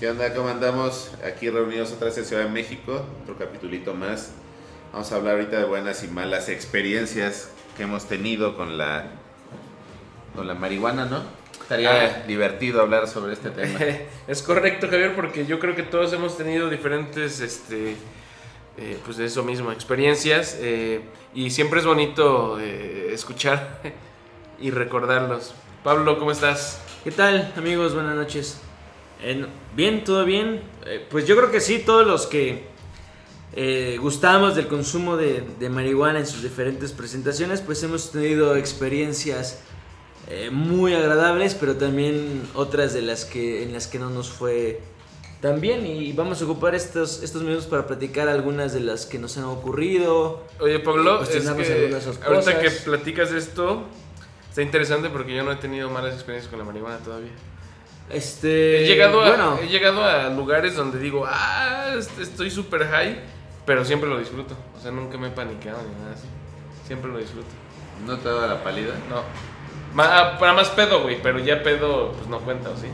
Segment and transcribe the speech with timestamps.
[0.00, 0.32] ¿Qué onda?
[0.34, 1.10] ¿Cómo andamos?
[1.24, 4.32] Aquí reunidos otra vez en Ciudad de México, otro capitulito más.
[4.92, 9.10] Vamos a hablar ahorita de buenas y malas experiencias que hemos tenido con la,
[10.34, 11.22] con la marihuana, ¿no?
[11.60, 12.22] Estaría Ah.
[12.26, 13.78] divertido hablar sobre este tema.
[14.26, 17.96] Es correcto, Javier, porque yo creo que todos hemos tenido diferentes, este,
[18.78, 20.56] eh, pues de eso mismo, experiencias.
[20.60, 21.02] eh,
[21.34, 23.80] y siempre es bonito eh, escuchar
[24.60, 25.54] y recordarlos.
[25.84, 26.80] Pablo, ¿cómo estás?
[27.04, 27.94] ¿Qué tal, amigos?
[27.94, 28.60] Buenas noches.
[29.22, 29.46] En-
[29.76, 30.60] bien, todo bien.
[30.86, 32.64] Eh, pues yo creo que sí, todos los que
[33.54, 39.60] eh, gustamos del consumo de, de marihuana en sus diferentes presentaciones, pues hemos tenido experiencias
[40.28, 44.80] eh, muy agradables, pero también otras de las que en las que no nos fue
[45.40, 45.84] tan bien.
[45.86, 49.44] Y vamos a ocupar estos, estos minutos para platicar algunas de las que nos han
[49.44, 50.44] ocurrido.
[50.60, 51.88] Oye, Pablo, es que
[52.24, 53.82] ahorita que platicas esto,
[54.48, 57.32] está interesante porque yo no he tenido malas experiencias con la marihuana todavía.
[58.10, 62.86] Este, He llegado, a, bueno, he llegado a lugares donde digo, ah, est- estoy super
[62.88, 63.20] high,
[63.64, 64.56] pero siempre lo disfruto.
[64.76, 66.26] O sea, nunca me he paniqueado ni nada así.
[66.86, 67.48] Siempre lo disfruto.
[68.06, 68.94] ¿No te da la pálida?
[69.08, 69.22] No.
[69.94, 72.88] Ma- ah, para más pedo, güey, pero ya pedo, pues no cuenta, ¿o sí?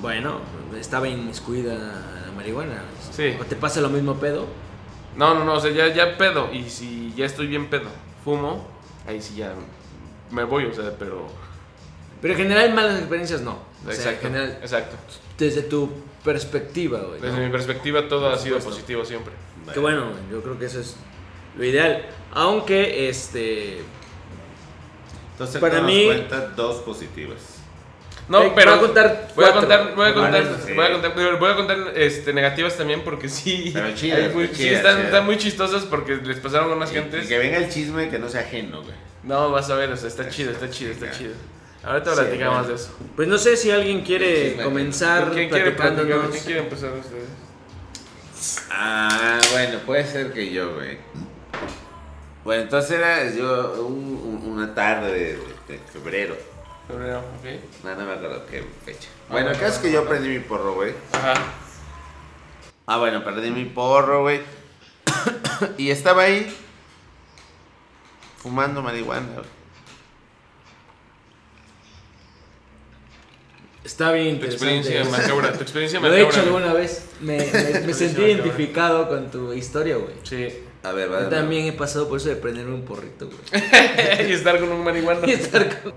[0.00, 0.40] Bueno,
[0.78, 2.82] estaba inmiscuida la marihuana.
[3.12, 3.36] Sí.
[3.40, 4.46] ¿O te pasa lo mismo pedo?
[5.16, 6.52] No, no, no, o sea, ya, ya pedo.
[6.52, 7.88] Y si ya estoy bien pedo,
[8.24, 8.66] fumo,
[9.08, 9.54] ahí sí ya
[10.30, 11.26] me voy, o sea, pero.
[12.22, 13.52] Pero en general malas experiencias no.
[13.86, 14.20] O sea, en Exacto.
[14.22, 14.96] general, Exacto.
[15.38, 15.90] desde tu
[16.24, 17.20] perspectiva, güey.
[17.20, 17.26] ¿no?
[17.26, 18.70] Desde mi perspectiva, todo ha sido supuesto.
[18.70, 19.32] positivo siempre.
[19.72, 20.96] Que bueno, yo creo que eso es
[21.56, 22.04] lo ideal.
[22.32, 23.78] Aunque, este...
[25.32, 27.38] Entonces, Para mí- cuenta dos positivas.
[28.28, 30.42] No, pero voy a contar voy a contar, voy a contar,
[30.74, 34.46] voy a contar, voy a contar, este, negativas también porque sí, Pero chidas, hay muy-
[34.46, 35.04] chidas, sí están, chidas.
[35.06, 37.24] están muy chistosas porque les pasaron a unas Y, gentes.
[37.24, 38.94] y que venga el chisme que no sea ajeno, güey.
[39.22, 41.34] No, vas a ver, o sea, está chido, está chido, está chido.
[41.86, 42.68] Ahorita Sí, platicamos bueno.
[42.68, 42.90] de eso.
[43.14, 45.94] Pues no sé si alguien quiere comenzar ¿Quién quiere platicar?
[45.94, 46.30] platicándonos.
[46.32, 47.28] ¿Quién quiere empezar de ustedes?
[48.70, 50.98] Ah, bueno, puede ser que yo, güey.
[52.44, 55.36] Bueno, entonces era yo un- un- una tarde de,
[55.68, 56.36] de febrero.
[56.88, 57.84] Febrero, ok.
[57.84, 59.08] No, no me acuerdo qué fecha.
[59.28, 60.92] Bueno, el caso es que yo prendí mi porro, güey.
[61.12, 61.34] Ajá.
[62.86, 64.40] Ah, bueno, prendí mi porro, güey.
[65.78, 66.54] y estaba ahí
[68.38, 69.55] fumando marihuana, güey.
[73.86, 76.28] Está bien Tu experiencia macabra, tu experiencia Lo he macabra.
[76.28, 77.04] hecho alguna vez.
[77.20, 78.28] Me, me- me sentí macabra.
[78.32, 80.14] identificado con tu historia, güey.
[80.24, 80.48] Sí.
[80.82, 81.26] A ver, Yo vale.
[81.28, 83.62] también he pasado por eso de prenderme un porrito, güey.
[84.28, 85.20] y estar con un marihuana.
[85.26, 85.94] Y estar con-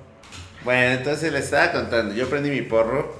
[0.64, 2.14] Bueno, entonces le estaba contando.
[2.16, 3.14] Yo prendí mi porro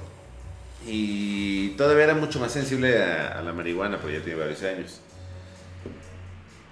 [0.86, 5.00] y todavía era mucho más sensible a, a la marihuana, porque ya tenía varios años.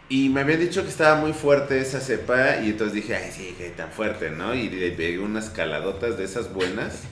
[0.08, 3.54] Y me habían dicho que estaba muy fuerte esa cepa y entonces dije, ay, sí,
[3.58, 4.54] que tan fuerte, ¿no?
[4.54, 7.02] Y le pegué unas caladotas de esas buenas.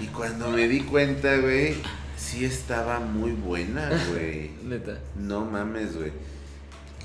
[0.00, 1.76] Y cuando me di cuenta, güey,
[2.16, 4.50] sí estaba muy buena, güey.
[4.64, 5.00] Neta.
[5.16, 6.12] No mames, güey.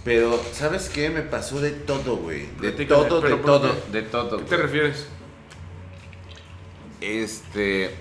[0.04, 1.10] Pero, ¿sabes qué?
[1.10, 2.48] Me pasó de todo, güey.
[2.48, 4.38] De Platícame, todo, de pero ¿por todo, de todo.
[4.38, 4.62] ¿Qué te güey.
[4.64, 5.08] refieres?
[7.00, 7.92] Este.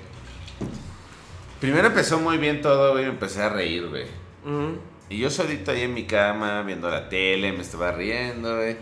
[1.60, 3.04] Primero empezó muy bien todo, güey.
[3.04, 4.04] Me empecé a reír, güey.
[4.44, 4.78] Ujú.
[5.10, 8.76] Y yo solito ahí en mi cama, viendo la tele, me estaba riendo, güey.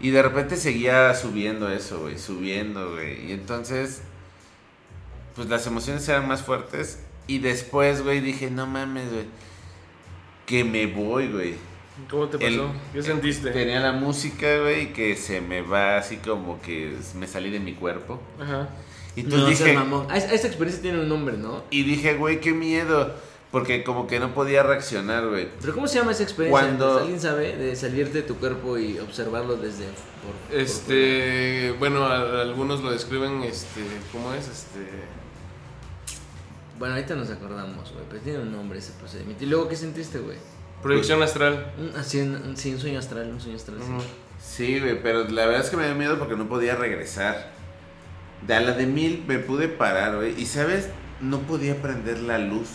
[0.00, 2.18] Y de repente seguía subiendo eso, güey.
[2.18, 3.26] Subiendo, güey.
[3.28, 4.02] Y entonces.
[5.38, 6.98] Pues las emociones eran más fuertes.
[7.28, 9.24] Y después, güey, dije, no mames, güey.
[10.46, 11.54] Que me voy, güey.
[12.10, 12.48] ¿Cómo te pasó?
[12.48, 13.50] El- ¿Qué sentiste?
[13.52, 17.74] Tenía la música, güey, que se me va así como que me salí de mi
[17.74, 18.20] cuerpo.
[18.40, 18.68] Ajá.
[19.16, 20.06] Y No, entonces seas dije, mamón.
[20.10, 21.62] Ah, Esta experiencia tiene un nombre, ¿no?
[21.70, 23.14] y dije, güey, qué miedo.
[23.50, 25.48] Porque como que no podía reaccionar, güey.
[25.62, 26.60] ¿Pero cómo se llama esa experiencia?
[26.60, 27.56] Cuando- ¿Alguien sabe?
[27.56, 29.84] De salirte de tu cuerpo y observarlo desde...
[29.86, 33.80] Por, por Este, bueno, a- algunos lo describen, este,
[34.12, 34.46] ¿cómo es?
[34.48, 34.80] Este,
[36.78, 39.44] Bueno, ahorita nos acordamos, güey, pero tiene un nombre ese procedimiento.
[39.44, 40.36] ¿Y luego qué sentiste, güey?
[40.82, 41.72] proyección astral.
[41.76, 43.78] Un- Así, un, sí, un sueño astral, un sueño astral.
[43.84, 43.90] sí.
[43.92, 44.02] Ujú.
[44.40, 47.50] Sí, güey, pero la verdad es que me dio miedo porque no podía regresar.
[48.46, 50.40] De a la de mil me pude parar, güey.
[50.40, 50.88] Y sabes,
[51.20, 52.68] no podía prender la luz.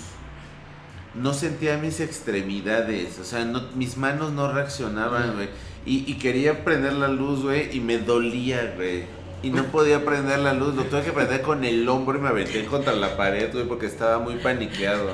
[1.16, 3.20] No sentía mis extremidades.
[3.20, 5.48] O sea, no, mis manos no reaccionaban, güey.
[5.86, 9.06] Y, y quería prender la luz, güey, y me dolía, güey.
[9.44, 10.74] Y no podía prender la luz.
[10.76, 13.86] Lo tuve que prender con el hombro y me aventé contra la pared, güey, porque
[13.86, 15.12] estaba muy paniqueado.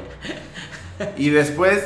[1.17, 1.83] Y después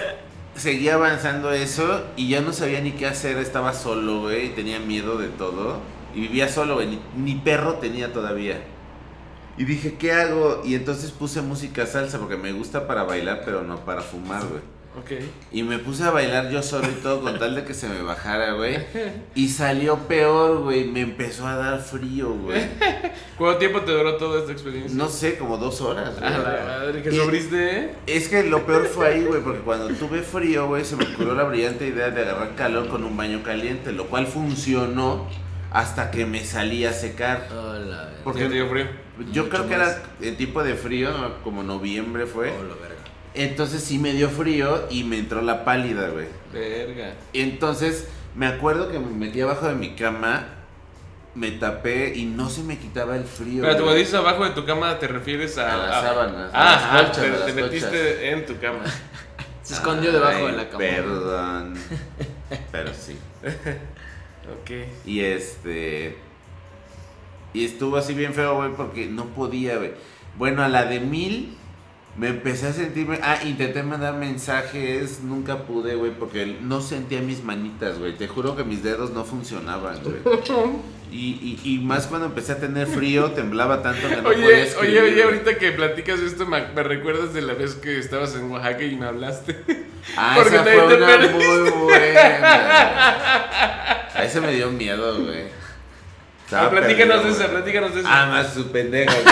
[0.55, 3.37] seguía avanzando eso y ya no sabía ni qué hacer.
[3.37, 5.79] Estaba solo, güey, y tenía miedo de todo.
[6.13, 8.61] Y vivía solo, güey, ni, ni perro tenía todavía.
[9.57, 10.61] Y dije, ¿qué hago?
[10.65, 14.61] Y entonces puse música salsa porque me gusta para bailar, pero no para fumar, güey.
[14.95, 15.11] Ok.
[15.51, 18.01] Y me puse a bailar yo solo y todo con tal de que se me
[18.03, 18.77] bajara, güey.
[19.33, 20.83] Y salió peor, güey.
[20.85, 22.61] Me empezó a dar frío, güey.
[23.37, 24.95] ¿Cuánto tiempo te duró toda esta experiencia?
[24.95, 26.31] No sé, como dos horas, A güey.
[26.43, 27.95] la madre, que Y- sobriste, ¿eh?
[28.05, 31.33] Es que lo peor fue ahí, güey, porque cuando tuve frío, güey, se me ocurrió
[31.33, 35.27] la brillante idea de agarrar calor con un baño caliente, lo cual funcionó
[35.71, 37.47] hasta que me salí a secar.
[37.51, 38.11] Hola.
[38.23, 38.85] Porque ¿Por qué te dio frío?
[39.31, 39.87] yo Mucho creo que más.
[39.89, 41.09] era el tipo de frío,
[41.43, 42.51] como noviembre fue.
[42.51, 42.92] Hola, verga.
[43.35, 46.27] Entonces sí me dio frío y me entró la pálida, güey.
[46.51, 47.13] Verga.
[47.33, 50.47] Entonces me acuerdo que me metí abajo de mi cama,
[51.35, 53.63] me tapé y no se me quitaba el frío.
[53.63, 55.73] Pero cuando dices abajo de tu cama te refieres a...
[55.73, 58.21] A las sábanas, a Ah, las ajá, colchas, te, a las te metiste colchas.
[58.21, 58.79] en tu cama.
[59.63, 60.77] Se escondió debajo de la cama.
[60.79, 61.73] Perdón.
[62.71, 63.17] Pero sí.
[64.61, 64.71] Ok.
[65.05, 66.17] Y este.
[67.53, 69.93] Y estuvo así bien feo, güey, porque no podía, güey.
[70.37, 71.55] Bueno, a la de mil
[72.17, 73.19] me empecé a sentirme.
[73.23, 78.15] Ah, intenté mandar mensajes, nunca pude, güey, porque no sentía mis manitas, güey.
[78.15, 80.17] Te juro que mis dedos no funcionaban, güey.
[81.13, 84.63] Y, y, y más cuando empecé a tener frío, temblaba tanto que no podía Oye,
[84.63, 84.99] escribir.
[84.99, 88.49] oye, oye, ahorita que platicas esto, me, me recuerdas de la vez que estabas en
[88.49, 89.55] Oaxaca y me hablaste.
[90.17, 92.39] Ah, porque esa fue una muy buena.
[94.15, 95.43] A ese me dio miedo, güey.
[96.45, 97.49] Estaba Ah, platícanos perdido, güey.
[97.51, 98.09] platícanos de eso.
[98.11, 99.11] Ah, más su pendejo.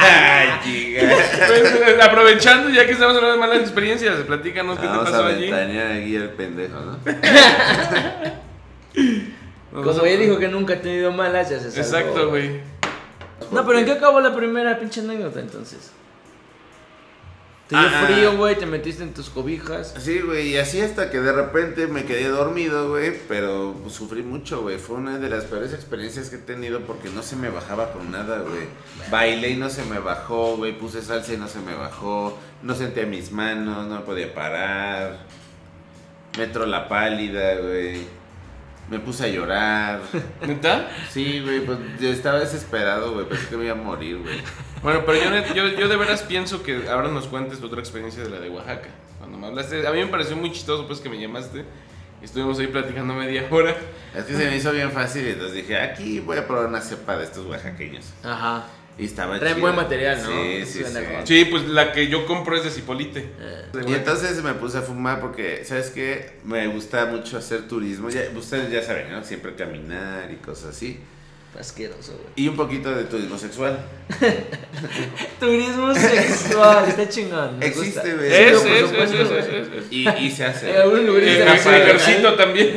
[0.00, 0.96] Ay.
[1.46, 5.26] Pues, aprovechando, ya que estamos hablando de malas experiencias, platícanos qué Vamos te a pasó
[5.26, 5.42] allí.
[5.50, 6.98] ventanear aquí el pendejo, ¿no?
[9.82, 11.80] Como ella dijo que nunca ha tenido malas, ya se salvó.
[11.86, 12.60] Exacto, güey.
[13.50, 15.90] No, pero ¿en qué acabó la primera pinche anécdota entonces?
[17.72, 19.94] Te dio frío, güey, te metiste en tus cobijas.
[19.98, 24.22] Sí, güey, y así hasta que de repente me quedé dormido, güey, pero pues, sufrí
[24.22, 24.76] mucho, güey.
[24.78, 28.10] Fue una de las peores experiencias que he tenido porque no se me bajaba con
[28.10, 28.66] nada, güey.
[29.10, 30.78] Bailé y no se me bajó, güey.
[30.78, 32.38] Puse salsa y no se me bajó.
[32.62, 35.20] No sentía mis manos, no me podía parar.
[36.36, 38.02] Me entró la pálida, güey.
[38.90, 40.00] Me puse a llorar.
[40.46, 40.90] ¿Neta?
[41.10, 43.26] Sí, güey, pues yo estaba desesperado, güey.
[43.26, 44.42] Pensé que me iba a morir, güey.
[44.82, 48.22] Bueno, pero yo, yo, yo de veras pienso que ahora nos cuentes tu otra experiencia
[48.24, 48.88] de la de Oaxaca.
[49.18, 51.64] Cuando me hablaste, a mí me pareció muy chistoso pues que me llamaste.
[52.20, 53.76] y Estuvimos ahí platicando media hora.
[54.14, 57.16] Es que se me hizo bien fácil, entonces dije, aquí voy a probar una cepa
[57.16, 58.06] de estos oaxaqueños.
[58.24, 58.66] Ajá.
[58.98, 60.28] Y estaba Traen buen material, ¿no?
[60.28, 60.98] Sí, sí, sí.
[61.24, 63.30] Sí, pues la que yo compro es de Cipolite.
[63.40, 66.38] Eh, Y entonces me puse a fumar porque, ¿sabes qué?
[66.44, 68.10] Me gusta mucho hacer turismo.
[68.10, 69.24] Ya, ustedes ya saben, ¿no?
[69.24, 71.00] Siempre caminar y cosas así.
[71.58, 72.28] Asqueroso, güey.
[72.36, 73.78] Y un poquito de turismo sexual.
[75.40, 77.58] Turismo sexual, está chingón.
[77.58, 78.28] me Existe, güey.
[78.30, 79.40] Sí, Es, por es, es, supuesto, es, güey.
[79.40, 79.84] es, es, es.
[79.92, 80.70] Y, y se hace.
[80.70, 81.42] En Eh, de
[81.76, 82.74] el ejercito también.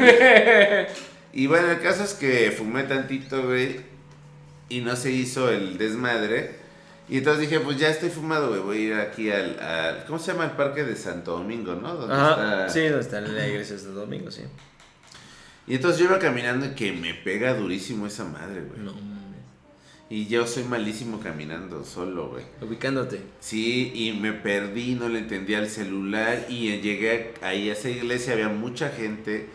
[1.34, 3.82] Y bueno, el caso es que fumé tantito, güey.
[4.70, 6.64] Y no se hizo el desmadre.
[7.08, 8.62] Y entonces dije, pues ya estoy fumado, güey.
[8.62, 11.94] Voy a ir aquí al, al- ¿Cómo se llama el parque de Santo Domingo, no?
[11.96, 12.32] Donde Ajá,
[12.66, 14.42] está- sí, donde está la iglesia este domingo, sí.
[15.68, 18.80] Y entonces yo iba caminando y que me pega durísimo esa madre, güey.
[18.82, 19.16] No, mames.
[20.10, 22.46] Y yo soy malísimo caminando solo, güey.
[22.62, 23.22] Ubicándote.
[23.40, 28.34] Sí, y me perdí, no le entendía el celular y llegué ahí a esa iglesia,
[28.34, 29.48] había mucha gente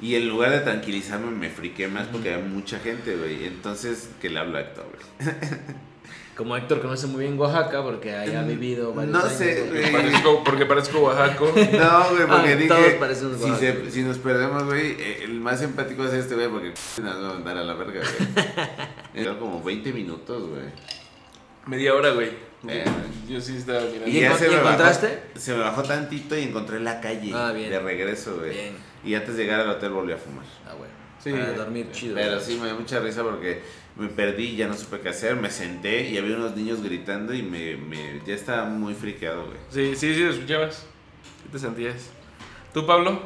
[0.00, 3.46] y en lugar de tranquilizarme me friqué más porque había mucha gente, güey.
[3.46, 5.30] Entonces, que le hablo a Héctor, güey.
[6.36, 9.90] Como Héctor conoce muy bien Oaxaca porque ahí ha vivido varios No años, sé, güey.
[9.90, 9.92] güey.
[9.92, 11.44] Parezco- porque parezco oaxaco.
[11.54, 15.34] No, güey, porque Ah, dije, todos parecemos si, se- si nos perdemos, güey, eh, el
[15.40, 18.46] más empático es este, güey, porque nos va a mandar a la verga, güey.
[19.26, 20.62] Era como 20 minutos, güey.
[21.66, 22.30] Media hora, güey.
[22.68, 22.84] Eh.
[23.28, 24.08] Yo sí estaba mirando.
[24.08, 25.22] ¿Y ya encon- se y me bajó- encontraste?
[25.34, 27.70] se me bajó tantito y encontré la calle Ah, bien.
[27.70, 28.50] de regreso, güey.
[28.50, 28.76] Bien.
[29.04, 30.44] Y antes de llegar al hotel volví a fumar.
[30.66, 30.90] Ah, güey.
[31.22, 31.30] Sí.
[31.30, 32.14] Para dormir chido.
[32.14, 33.62] Pero sí me dio mucha risa porque
[33.96, 37.42] me perdí, ya no supe qué hacer, me senté y había unos niños gritando y
[37.42, 39.58] me, me- ya estaba muy friqueado, güey.
[39.70, 40.86] Sí, sí, sí, lo escuchabas.
[41.44, 42.10] ¿Qué te sentías?
[42.72, 43.20] ¿Tú, Pablo?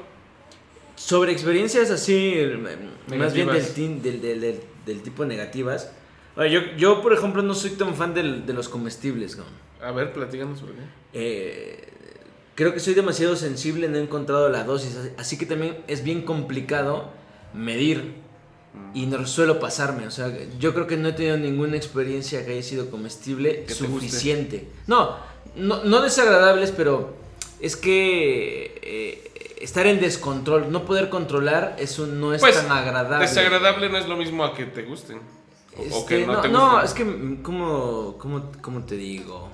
[0.97, 2.57] Sobre experiencias así, eh,
[3.17, 3.77] más bien del, Negativas.
[4.03, 5.93] del, del, del- del tipo negativas.
[6.35, 9.45] Bueno, yo, yo, por ejemplo, no soy tan fan del- de los comestibles, ¿no?
[9.83, 10.81] A ver, platícanos por qué.
[11.13, 11.89] Eh,
[12.55, 16.23] creo que soy demasiado sensible, no he encontrado la dosis, así que también es bien
[16.23, 17.11] complicado
[17.53, 18.15] medir
[18.95, 20.07] y no suelo pasarme.
[20.07, 23.75] O sea, yo creo que no he tenido ninguna experiencia que haya sido comestible Que
[23.75, 24.69] suficiente.
[24.87, 25.17] No,
[25.55, 27.15] no, no desagradables, pero
[27.61, 33.27] es que eh, estar en descontrol, no poder controlar, eso no es Pues, tan agradable.
[33.27, 35.19] Desagradable no es lo mismo a que te gusten.
[35.77, 36.85] O, o Este, que no, no, te no, gusten.
[36.85, 39.51] es que, ¿cómo, cómo, cómo te digo?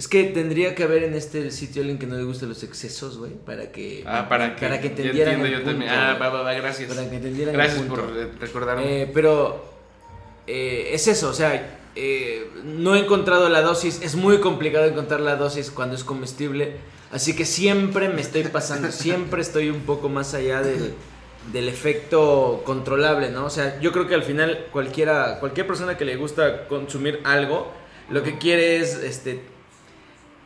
[0.00, 3.18] Es que tendría que haber en este sitio alguien que no le guste los excesos,
[3.18, 4.02] güey, para que...
[4.06, 5.90] Ah, para que, para que entendieran entiendo el yo también.
[5.90, 6.88] punto, Ah, va, va, va, gracias.
[6.88, 8.06] Para que entendieran el Gracias punto.
[8.06, 9.02] por eh, recordarme.
[9.02, 9.62] Eh, pero
[10.46, 14.00] eh, es eso, o sea, eh, no he encontrado la dosis.
[14.02, 16.76] Es muy complicado encontrar la dosis cuando es comestible.
[17.12, 20.94] Así que siempre me estoy pasando, siempre estoy un poco más allá del,
[21.52, 23.44] del efecto controlable, ¿no?
[23.44, 27.70] O sea, yo creo que al final cualquiera, cualquier persona que le gusta consumir algo,
[28.08, 29.40] lo que quiere es, este,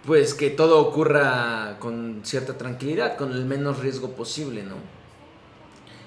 [0.07, 4.75] pues que todo ocurra con cierta tranquilidad, con el menos riesgo posible, ¿no?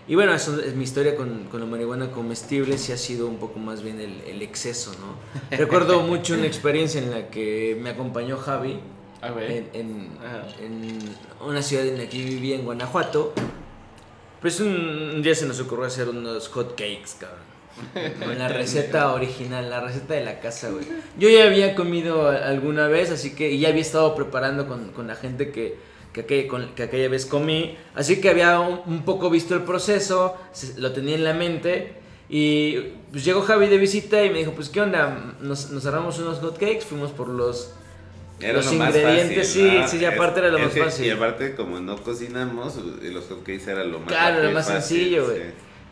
[0.08, 3.38] Y bueno, eso es mi historia con, con la marihuana comestible, sí ha sido un
[3.38, 5.18] poco más bien el, el exceso, ¿no?
[5.58, 8.80] Recuerdo mucho una experiencia en la que me acompañó Javi
[9.20, 10.46] Ah, en, en- Ajá.
[10.62, 11.00] en
[11.44, 13.34] una ciudad en la que vivía en Guanajuato.
[14.40, 14.68] Pues un,
[15.16, 17.40] un día se nos ocurrió hacer unos hot cakes, cabrón.
[18.24, 20.86] Con la receta original, la receta de la casa, güey.
[21.18, 24.92] Yo ya había comido a- alguna vez, así que y ya había estado preparando con,
[24.92, 25.76] con la gente que,
[26.14, 27.78] que, aquella, con- que aquella vez comí.
[27.96, 31.94] Así que había un, un poco visto el proceso, se- lo tenía en la mente.
[32.30, 32.78] Y
[33.12, 36.40] pues llegó Javi de visita y me dijo, pues qué onda, nos, nos armamos unos
[36.40, 37.74] hot cakes, fuimos por los...
[38.40, 39.88] Era Los lo más ingredientes, fácil, sí, ¿no?
[39.88, 41.06] sí, y aparte era lo Es más que- fácil.
[41.08, 45.26] Y aparte, como no cocinamos, los hotcakes era lo más Claro, lo más fácil, sencillo,
[45.26, 45.38] güey.
[45.38, 45.44] sí.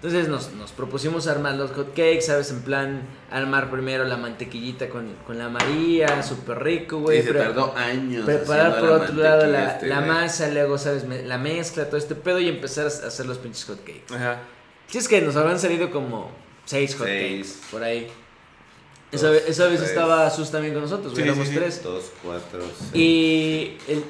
[0.05, 2.51] Entonces nos, nos propusimos armar los hot cakes, ¿sabes?
[2.51, 7.19] En plan, armar primero la mantequillita con, con la María, súper rico, güey.
[7.19, 8.24] Y se tardó años.
[8.24, 11.05] Preparar por la otro lado la, este, la masa, luego, ¿sabes?
[11.05, 14.03] Me- La mezcla, todo este pedo y empezar a hacer los pinches hot cakes.
[14.13, 14.41] Ajá.
[14.88, 16.29] Si es que nos habrán salido como
[16.65, 17.47] seis hot Seis.
[17.53, 18.01] cakes por ahí.
[19.12, 21.59] Dos, Esa, vez- esa vez estaba Sus también con nosotros, güey, Sí, éramos sí, sí.
[21.59, 21.81] tres.
[21.83, 22.91] Dos, cuatro, seis.
[22.93, 24.03] Y el-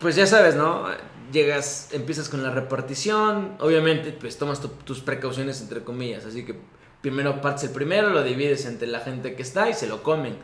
[0.00, 0.86] pues ya sabes, ¿no?
[1.32, 6.54] Llegas, empiezas con la repartición, obviamente pues tomas tu- tus precauciones entre comillas, así que
[7.00, 10.36] primero partes el primero, lo divides entre la gente que está y se lo comen.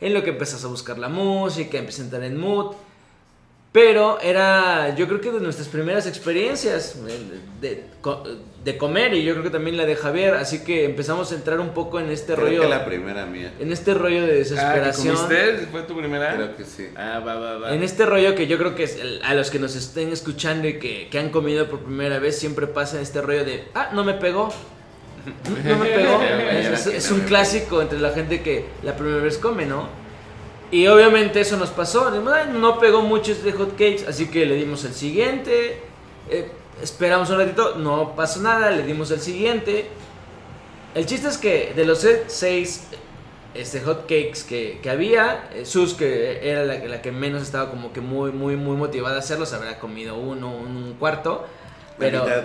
[0.00, 2.74] En lo que empiezas a buscar la música, empiezas a entrar en mood.
[3.72, 6.96] Pero era, yo creo que de nuestras primeras experiencias
[7.60, 8.22] de, co-
[8.66, 11.60] de comer y yo creo que también la de Javier, así que empezamos a entrar
[11.60, 13.52] un poco en este Creo rollo, que la primera mía.
[13.60, 15.14] en este rollo de Ah, ¿que desesperación.
[15.14, 15.66] comiste?
[15.70, 16.34] ¿Fue tu primera?
[16.34, 16.88] Creo que sí.
[16.96, 17.74] Ah, va, va, va.
[17.74, 20.66] En este rollo que yo creo que es el- a los que nos estén escuchando
[20.68, 24.02] y que, que han comido por primera vez, siempre pasa este rollo de, ah, no
[24.04, 24.52] me pegó.
[25.64, 26.20] No me pegó.
[26.50, 29.88] es, es- es un clásico entre la gente que la primera vez come, ¿no?
[30.72, 32.10] Y obviamente eso nos pasó.
[32.10, 35.78] Dijimos, "Ay, no pegó mucho este hot cakes, así que le dimos el siguiente.
[36.28, 36.48] eh,
[36.82, 39.86] esperamos un ratito, no pasó nada, le dimos el siguiente.
[40.94, 42.86] El chiste es que de los se- seis
[43.54, 47.42] este, hot cakes que, que había, eh, Sus, que era la, que- la que menos
[47.42, 51.46] estaba como que muy, muy, muy motivada a hacerlos, habrá comido uno, un, un cuarto.
[51.98, 52.42] Pero, mitad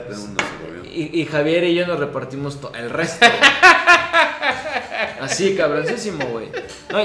[0.93, 3.25] y, y Javier y yo nos repartimos el resto.
[5.21, 6.47] Así, cabroncísimo, güey.
[6.91, 6.99] No,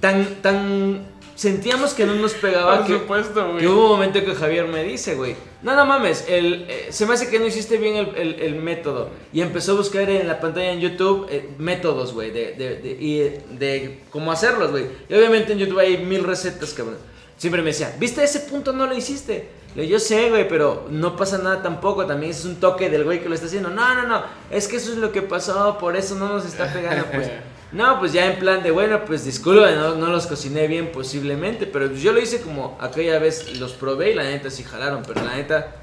[0.00, 1.06] tan, tan.
[1.38, 3.58] Sentíamos que no nos pegaba Por que, supuesto, güey.
[3.60, 5.36] que hubo un momento que Javier me dice, güey.
[5.62, 8.54] No, no mames, el, eh, se me hace que no hiciste bien el, el- el
[8.56, 9.10] método.
[9.32, 12.90] Y empezó a buscar en la pantalla en YouTube eh, métodos, güey, de, de, de,
[13.00, 14.86] y, eh, de cómo hacerlos, güey.
[15.08, 16.96] Y obviamente en YouTube hay mil recetas, cabrón.
[17.36, 19.48] Siempre me decía, ¿viste ese punto no lo hiciste?
[19.76, 22.04] Le yo sé, güey, pero no pasa nada tampoco.
[22.04, 23.68] También es un toque del güey que lo está haciendo.
[23.70, 24.24] No, no, no.
[24.50, 27.30] Es que eso es lo que pasó, por eso no nos está pegando, pues.
[27.72, 31.66] No, pues ya en plan de, bueno, pues disculpa, no, no los cociné bien posiblemente,
[31.66, 35.22] pero yo lo hice como aquella vez los probé y la neta sí jalaron, pero
[35.22, 35.76] la neta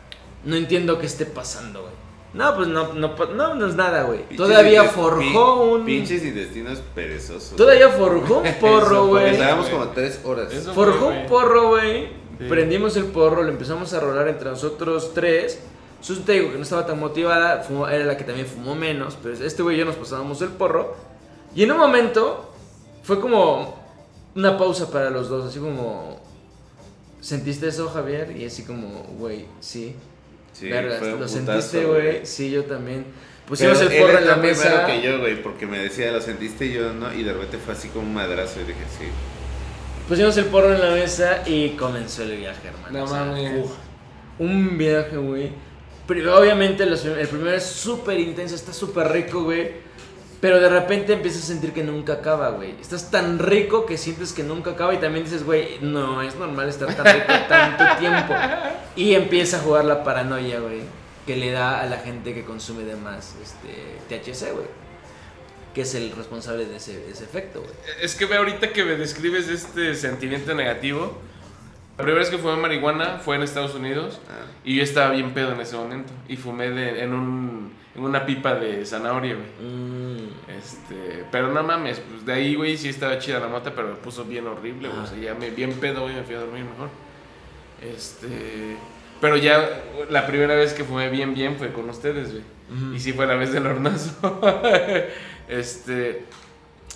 [0.46, 1.94] no entiendo qué esté pasando, güey.
[2.34, 4.24] No, pues no, no, no, no es nada, güey.
[4.36, 5.86] Todavía forjó un...
[5.86, 7.56] Pinches intestinos perezosos.
[7.56, 9.30] Todavía forjó un porro, güey.
[9.34, 10.52] Estábamos como tres horas.
[10.52, 11.22] Eso- Forjó güey.
[11.22, 12.08] un porro, güey.
[12.38, 12.46] Sí.
[12.50, 15.60] Prendimos el porro, lo empezamos a rolar entre nosotros tres.
[16.02, 19.18] Sus te digo que no estaba tan motivada, fumó- era la que también fumó menos,
[19.24, 20.94] pero este güey y yo nos pasábamos el porro.
[21.56, 22.54] Y en un momento
[23.04, 23.80] fue como
[24.36, 26.20] una pausa para los dos, así como...
[27.22, 28.36] ¿Sentiste eso, Javier?
[28.38, 29.96] Y así como, güey, sí.
[30.54, 32.26] Sí, Vergas, fue un ¿lo putazo, sentiste, güey?
[32.26, 33.04] Sí, yo también.
[33.06, 34.86] Pero Pusimos el porro en la mesa.
[34.86, 37.74] que yo, güey, porque me decía, lo sentiste y yo no, y de repente fue
[37.74, 39.06] así como un madrazo y dije, sí.
[40.08, 43.00] Pusimos el porro en la mesa y comenzó el viaje, hermano.
[43.00, 43.66] No O sea, mames.
[43.66, 43.72] uf,
[44.40, 45.52] un viaje, güey.
[46.08, 49.85] Pero obviamente los- el primero es súper intenso, está súper rico, güey.
[50.46, 52.76] Pero de repente empiezas a sentir que nunca acaba, güey.
[52.80, 56.70] Estás tan rico que sientes que nunca acaba y también dices, güey, no es normal
[56.70, 58.36] estar tan rico tanto tiempo.
[58.96, 60.82] Y empieza a jugar la paranoia, güey,
[61.26, 64.68] que le da a la gente que consume de más este, THC, güey.
[65.74, 67.74] Que es el responsable de ese, ese efecto, güey.
[68.00, 71.18] Es que ve ahorita que me describes este sentimiento negativo.
[71.98, 74.46] La primera vez que fumé marihuana fue en Estados Unidos Ah.
[74.64, 76.14] y yo estaba bien pedo en ese momento.
[76.28, 79.70] Y fumé de- en, un, una pipa de zanahoria, güey.
[79.70, 80.30] Mm.
[80.58, 83.96] Este, pero no mames, pues de ahí, güey, sí estaba chida la mota, pero me
[83.96, 85.00] puso bien horrible, güey.
[85.00, 85.04] Ah.
[85.04, 86.90] O sea, ya me, bien pedo, güey, me fui a dormir mejor.
[87.82, 88.78] Este,
[89.22, 92.44] pero ya la primera vez que fumé bien, bien fue con ustedes, güey.
[92.96, 94.40] Y sí fue la vez del hornazo.
[95.48, 96.24] este,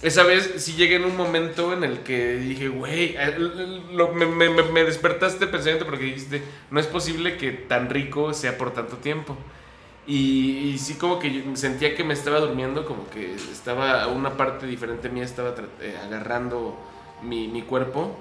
[0.01, 3.37] esa vez sí llegué en un momento en el que dije, güey, eh,
[4.15, 6.41] me- me- me despertaste pensamiento porque dijiste,
[6.71, 9.37] no es posible que tan rico sea por tanto tiempo.
[10.09, 14.35] Y, y sí como que yo sentía que me estaba durmiendo, como que estaba una
[14.35, 16.75] parte diferente mía estaba eh, agarrando
[17.21, 18.17] mi, mi cuerpo.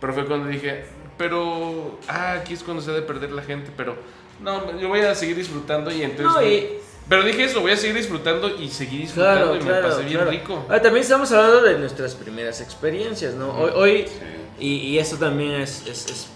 [0.00, 0.84] Pero fue cuando dije,
[1.18, 3.96] pero, ah, aquí es cuando se ha de perder la gente, pero
[4.40, 6.34] no, yo voy a seguir disfrutando y entonces...
[6.34, 6.66] No, y-
[7.10, 10.02] Pero dije eso, voy a seguir disfrutando y seguí disfrutando Claro, y me claro, pasé
[10.04, 10.30] bien claro.
[10.30, 10.64] rico.
[10.70, 13.50] Ah, también estamos hablando de nuestras primeras experiencias, ¿no?
[13.50, 14.14] Hoy, hoy Sí.
[14.60, 16.28] y, y eso también es, es, es-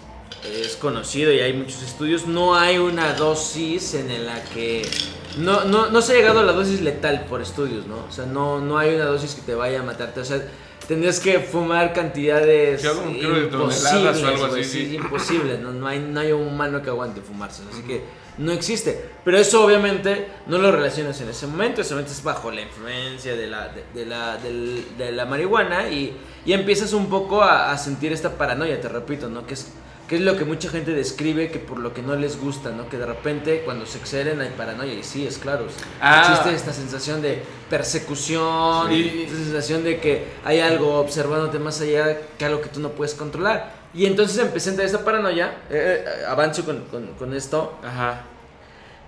[0.45, 4.87] es conocido y hay muchos estudios, no hay una dosis en la que...
[5.37, 8.05] No, no, no se ha llegado a la dosis letal por estudios, ¿no?
[8.07, 10.19] O sea, no, no hay una dosis que te vaya a matarte.
[10.19, 10.39] O sea,
[10.87, 14.95] tendrías que fumar cantidades Sí, algo, creo, de toneladas o imposibles, algo así, sí, sí.
[14.95, 15.57] imposible.
[15.57, 17.63] No, no, hay, no hay un humano que aguante fumarse.
[17.71, 18.03] Así que
[18.37, 19.09] no existe.
[19.25, 21.81] Pero eso obviamente no lo relacionas en ese momento.
[21.81, 25.89] Ese momento es bajo la influencia de la, de, de la, del- de la marihuana
[25.89, 29.47] y, y empiezas un poco a, a sentir esta paranoia, te repito, ¿no?
[29.47, 29.69] Que es,
[30.07, 32.89] que es lo que mucha gente describe que por lo que no les gusta, ¿no?
[32.89, 34.93] Que de repente cuando se exceden hay paranoia.
[34.93, 35.65] Y sí, es claro.
[36.01, 36.27] Ah.
[36.29, 39.23] Existe esta sensación de persecución, Sí.
[39.25, 43.13] esta sensación de que hay algo observándote más allá que algo que tú no puedes
[43.13, 43.73] controlar.
[43.93, 45.57] Y entonces empecé a entrar esa paranoia.
[45.69, 47.77] eh, eh, avanzo con, con- con esto.
[47.83, 48.23] Ajá.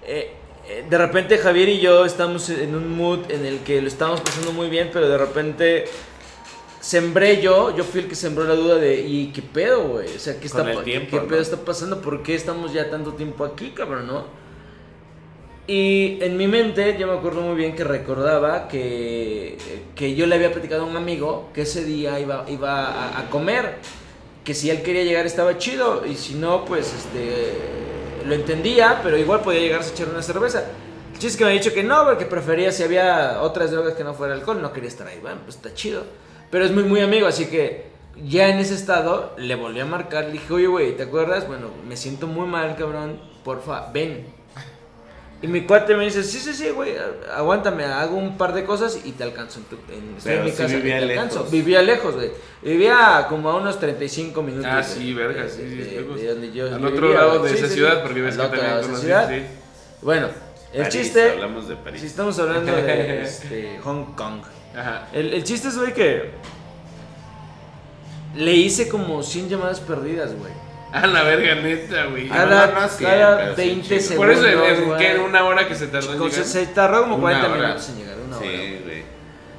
[0.04, 0.32] Eh,
[0.68, 4.22] eh, de repente Javier y yo estamos en un mood en el que lo estamos
[4.22, 5.86] pasando muy bien, pero de repente
[6.86, 10.16] sembré yo, yo fui el que sembró la duda de, ¿y qué pedo, güey?
[10.16, 11.28] O sea, ¿qué, está, tiempo, ¿qué ¿no?
[11.28, 12.00] pedo está pasando?
[12.00, 14.26] ¿Por qué estamos ya tanto tiempo aquí, cabrón, no?
[15.66, 19.58] Y en mi mente yo me acuerdo muy bien que recordaba que,
[19.96, 23.30] que yo le había platicado a un amigo que ese día iba, iba a, a
[23.32, 23.78] comer,
[24.44, 27.54] que si él quería llegar estaba chido y si no, pues este
[28.28, 30.60] lo entendía, pero igual podía llegarse a echar una cerveza.
[31.14, 33.96] El chiste es que me ha dicho que no, porque prefería si había otras drogas
[33.96, 35.18] que no fuera alcohol, no quería estar ahí.
[35.20, 36.04] Bueno, pues está chido.
[36.56, 37.88] Pero es muy, muy amigo, así que
[38.26, 40.24] ya en ese estado le volví a marcar.
[40.28, 41.46] Le dije, oye, güey, ¿te acuerdas?
[41.50, 43.20] Bueno, me siento muy mal, cabrón.
[43.44, 44.26] Porfa, ven.
[45.42, 46.94] Y mi cuate me dice, sí, sí, sí, güey,
[47.36, 50.44] aguántame, hago un par de cosas y te alcanzo en, tu, en, estoy en Pero
[50.46, 51.36] mi sí casa vivía te alcanzo.
[51.40, 51.52] lejos.
[51.52, 52.32] Vivía lejos, güey.
[52.64, 54.72] Vivía como a unos 35 minutos.
[54.72, 56.22] Ah, de- sí, verga, de- sí, sí, de- lejos.
[56.22, 58.00] de donde yo- Al otro vivía, lado de Sí, esa sí, ciudad, sí.
[58.04, 59.42] porque ves que también conocí, sí.
[60.02, 60.30] Bueno,
[60.72, 62.00] el París, chiste, Hablamos de París.
[62.00, 64.40] si estamos hablando de este, Hong Kong.
[64.78, 65.08] Ajá.
[65.14, 66.32] El, el chiste es, güey, que
[68.36, 70.52] le hice como 100 llamadas perdidas, güey.
[70.92, 72.28] Ah, la verga, neta, güey.
[72.30, 74.02] Cada, no, no, sí, cada pero sí, 20 chico.
[74.02, 74.38] segundos.
[74.38, 74.98] Por eso.
[74.98, 75.12] ¿qué?
[75.12, 76.46] ¿En una hora que se tardó en llegar?
[76.46, 77.58] se tardó como Una 40 hora.
[77.68, 78.46] minutos en llegar, una hora.
[78.48, 79.04] Sí, güey.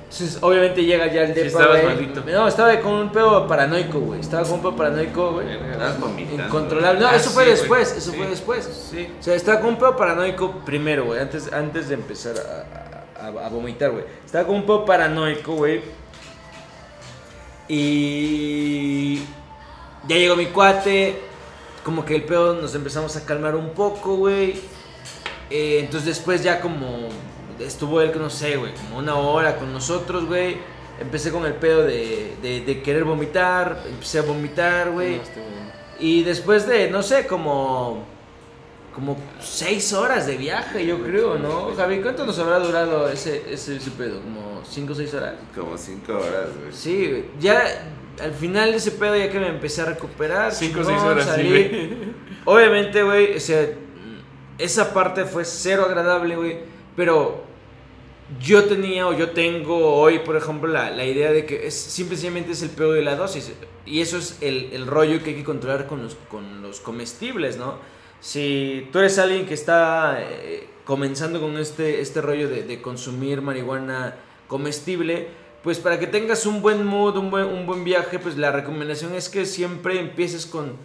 [0.09, 1.95] Entonces, obviamente llega ya el Sí, depa, estabas güey.
[1.95, 2.23] malito.
[2.27, 4.21] No, estaba con un pedo paranoico, güey.
[4.21, 5.47] Estaba con un pedo paranoico, güey.
[6.33, 7.01] Incontrolable.
[7.01, 8.17] No, Ah, eso fue sí, después, eso Sí.
[8.17, 8.89] fue después.
[8.91, 9.09] Sí.
[9.19, 12.96] O sea, estaba con un pedo paranoico primero, güey, antes, antes de empezar a,
[13.27, 14.05] a- a vomitar, güey.
[14.25, 15.81] Estaba con un pedo paranoico, güey.
[17.69, 19.17] Y
[20.07, 21.19] ya llegó mi cuate,
[21.85, 24.55] como que el pedo nos empezamos a calmar un poco, güey.
[25.51, 27.09] Eh, entonces después ya como
[27.61, 30.59] estuvo él, no sé, güey, como una hora con nosotros, güey.
[31.01, 35.17] Empecé con el pedo de, de, de querer vomitar, empecé a vomitar, güey.
[35.17, 35.23] No.
[36.01, 38.05] Y después de, no sé, como.
[38.97, 41.75] Como seis horas de viaje, yo creo, ¿no?
[41.77, 44.23] Javi, ¿cuánto nos habrá durado ese, ese, ese pedo?
[44.23, 45.35] ¿Como cinco o seis horas?
[45.55, 46.73] Como cinco horas, güey.
[46.73, 47.25] Sí, güey.
[47.39, 50.51] Ya al final de ese pedo, ya que me empecé a recuperar.
[50.51, 52.15] Cinco o seis horas, sí, güey.
[52.47, 53.69] Obviamente, güey, o sea,
[54.57, 56.61] esa parte fue cero agradable, güey.
[56.97, 57.45] Pero
[58.41, 62.53] yo tenía o yo tengo hoy, por ejemplo, la, la idea de que es, simplemente
[62.53, 63.53] es el peor de la dosis.
[63.85, 67.59] Y eso es el, el rollo que hay que controlar con los, con los comestibles,
[67.59, 67.75] ¿no?
[68.21, 74.17] Si tú eres alguien que está eh, comenzando con este, este rollo de, consumir marihuana
[74.49, 75.29] comestible,
[75.63, 79.15] pues para que tengas un buen mood, un buen, un buen viaje, pues la recomendación
[79.15, 80.77] es que siempre empieces con,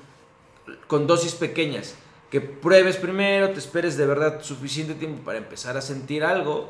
[0.88, 1.96] con dosis pequeñas.
[2.30, 6.70] Que pruebes primero, te esperes de verdad suficiente tiempo para empezar a sentir algo.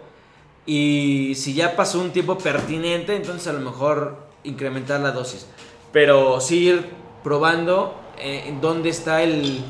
[0.65, 5.47] Y si ya pasó un tiempo pertinente, entonces a lo mejor incrementar la dosis.
[5.91, 6.81] Pero sí
[7.23, 9.63] probando eh, dónde está el,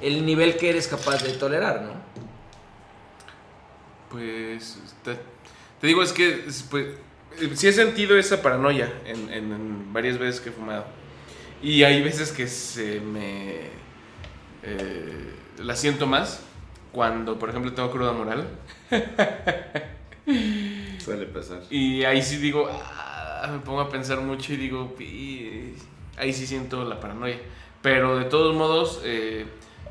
[0.00, 1.92] el nivel que eres capaz de tolerar, ¿no?
[4.10, 5.16] Pues te,
[5.80, 6.86] te digo, es que es, pues,
[7.40, 10.86] eh, sí he sentido esa paranoia en, en- en varias veces que he fumado.
[11.62, 13.70] Y hay veces que se me...
[14.62, 16.40] eh, la siento más
[16.92, 18.48] cuando, por ejemplo, tengo cruda moral.
[20.98, 21.62] Suele pasar.
[21.70, 24.94] Y ahí sí digo, ah, me pongo a pensar mucho y digo,
[26.16, 27.38] ahí sí siento la paranoia.
[27.82, 29.46] Pero de todos modos, eh,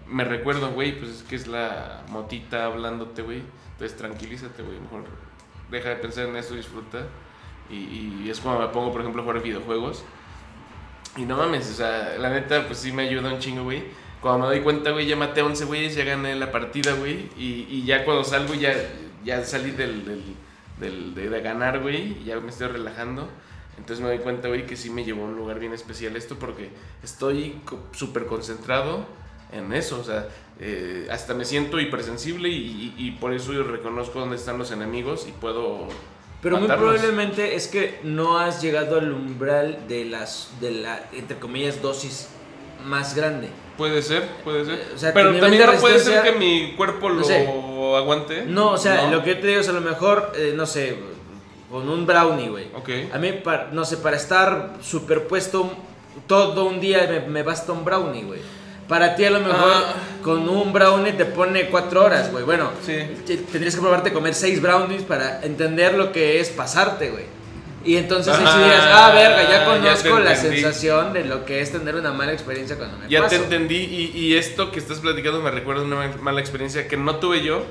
[0.10, 3.42] me recuerdo, güey, pues es que es la motita hablándote, güey.
[3.74, 5.04] Entonces tranquilízate, güey, mejor
[5.70, 7.08] deja de pensar en eso, disfruta.
[7.70, 10.04] y, y es cuando me pongo, por ejemplo, a jugar videojuegos.
[11.18, 13.84] Y no mames, o sea, la neta, pues sí me ayuda un chingo, güey.
[14.22, 17.30] Cuando me doy cuenta, güey, ya maté 11 güeyes, ya gané la partida, güey.
[17.36, 18.74] Y, ya cuando salgo, ya,
[19.26, 20.06] ya salí del,
[20.80, 22.24] del, de, de ganar, güey.
[22.24, 23.28] Ya me estoy relajando.
[23.78, 26.38] Entonces me doy cuenta, güey, que sí me llevó a un lugar bien especial esto
[26.38, 26.70] porque
[27.04, 27.62] estoy
[27.94, 29.06] súper concentrado
[29.52, 30.00] en eso.
[30.00, 30.28] O sea,
[30.60, 34.72] eh, hasta me siento hipersensible y, y, y por eso yo reconozco dónde están los
[34.72, 35.88] enemigos y puedo.
[36.42, 41.38] Pero muy probablemente es que no has llegado al umbral de las de la entre
[41.40, 42.30] comillas dosis
[42.86, 43.50] más grande.
[43.78, 44.92] Puede ser, puede ser.
[44.96, 47.48] O sea, Pero también no puede ser que mi cuerpo No lo sé.
[47.98, 48.46] aguante.
[48.46, 50.98] No, o sea, lo que yo te digo es a lo mejor, eh, no sé,
[51.70, 52.68] con un brownie, güey.
[52.76, 52.90] Ok.
[53.14, 55.70] A mí, pa- no sé, para estar superpuesto
[56.28, 58.40] todo un día me, me basta un brownie, güey.
[58.88, 59.94] Para ti a lo mejor Ah.
[60.24, 62.44] con un brownie te pone cuatro horas, güey.
[62.46, 62.96] Bueno, Sí.
[63.52, 67.26] tendrías que probarte a comer seis brownies para entender lo que es pasarte, güey.
[67.86, 70.62] Y entonces ahí sí Ajá, dirías, ah, verga, ya conozco la entendí.
[70.62, 73.30] sensación de lo que es tener una mala experiencia cuando me Ya paso.
[73.30, 76.98] te entendí y, y esto que estás platicando me recuerda una ma- mala experiencia que
[76.98, 77.64] no tuve yo,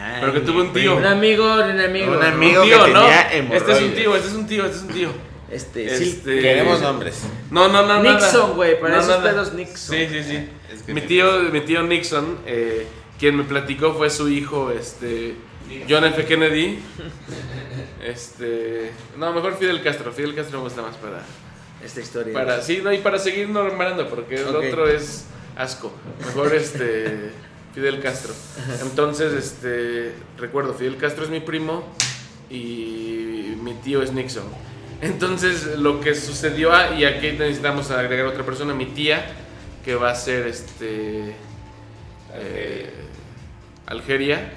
[0.00, 0.96] Ay, Pero que tuvo un tío.
[0.96, 2.12] Un amigo, un amigo.
[2.16, 2.62] Un amigo.
[2.62, 3.00] un tío, que ¿no?
[3.02, 3.20] tenía
[3.56, 5.08] Este es un tío, este es un tío, este es un tío.
[5.50, 6.10] Este, sí.
[6.18, 7.22] Este- Queremos nombres.
[7.50, 8.02] No, no, no.
[8.02, 9.30] Nixon, güey, para No, esos nada.
[9.30, 9.96] pedos Nixon.
[9.96, 10.48] Sí, sí, sí.
[10.72, 12.86] Es que mi tío, mi tío Nixon, eh,
[13.18, 15.34] quien me platicó fue su hijo, este,
[15.88, 16.24] John F.
[16.26, 16.78] Kennedy.
[18.04, 20.12] Este, no, mejor Fidel Castro.
[20.12, 21.22] Fidel Castro me gusta más para,
[21.84, 22.32] Esta historia.
[22.32, 25.24] para, sí, no, y para seguir nombrando, porque el otro es
[25.56, 25.92] asco.
[26.24, 27.30] Mejor este,
[27.74, 28.32] Fidel Castro.
[28.82, 31.84] Entonces, este, recuerdo, Fidel Castro es mi primo
[32.50, 34.44] y mi tío es Nixon.
[35.00, 39.24] Entonces, lo que sucedió, ah, y aquí necesitamos agregar otra persona, mi tía,
[39.84, 41.34] que va a ser este.
[42.34, 42.90] eh,
[43.86, 44.52] Algeria.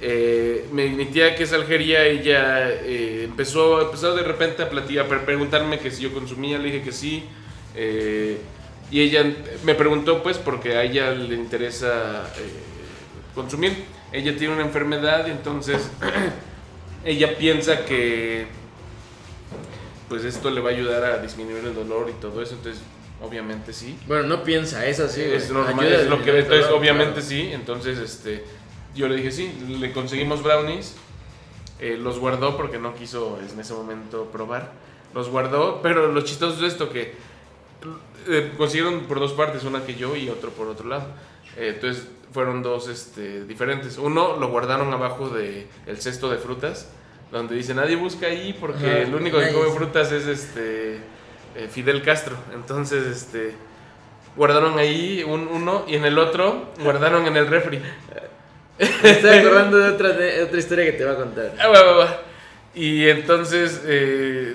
[0.00, 5.24] Eh, mi, tía que es Algeria, ella eh, empezó, empezó de repente a platicar, a
[5.26, 7.24] preguntarme que si yo consumía, le dije que sí.
[8.90, 9.24] y ella
[9.64, 12.32] me preguntó pues porque a ella le interesa
[13.34, 13.84] consumir.
[14.12, 15.90] Ella tiene una enfermedad entonces
[17.04, 18.46] ella piensa que
[20.08, 22.54] pues esto le va a ayudar a disminuir el dolor y todo eso.
[22.54, 22.82] Entonces
[23.22, 23.98] obviamente sí.
[24.06, 25.22] Bueno, no piensa, es así.
[25.22, 27.28] es normal, es lo que entonces dolor, obviamente claro.
[27.28, 28.44] sí, entonces este
[28.94, 30.96] yo le dije sí, le conseguimos brownies,
[31.78, 34.72] eh, los guardó porque no quiso en ese momento probar,
[35.14, 37.14] los guardó, pero lo chistoso es esto que
[38.28, 41.06] eh, consiguieron por dos partes, una que yo y otro por otro lado,
[41.56, 46.88] Eh, entonces fueron dos este, diferentes, uno lo guardaron abajo de el cesto de frutas,
[47.32, 50.96] donde dice nadie busca ahí porque Ajá, el único que come frutas es este
[51.56, 53.54] eh, Fidel Castro, entonces este
[54.36, 57.80] guardaron ahí un, uno y en el otro guardaron en el refri.
[59.02, 61.54] Me estoy acordando de otra, de otra historia que te voy a contar.
[61.60, 62.20] Ah, va, va, va.
[62.74, 64.54] Y entonces eh,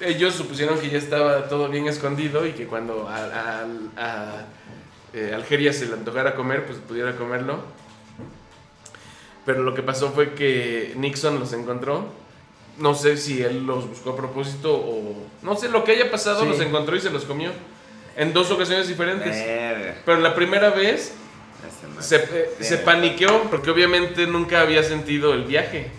[0.00, 4.44] ellos supusieron que ya estaba todo bien escondido y que cuando a, a- a,
[5.14, 7.62] eh, Algeria se le antojara comer, pues pudiera comerlo.
[9.44, 12.06] Pero lo que pasó fue que Nixon los encontró.
[12.78, 15.14] No sé si él los buscó a propósito o...
[15.42, 16.48] No sé lo que haya pasado, Sí.
[16.48, 17.50] los encontró y se los comió.
[18.16, 19.34] En dos ocasiones diferentes.
[20.06, 21.12] Pero la primera vez
[22.00, 25.90] se, eh, se paniqueó porque obviamente nunca había sentido el viaje.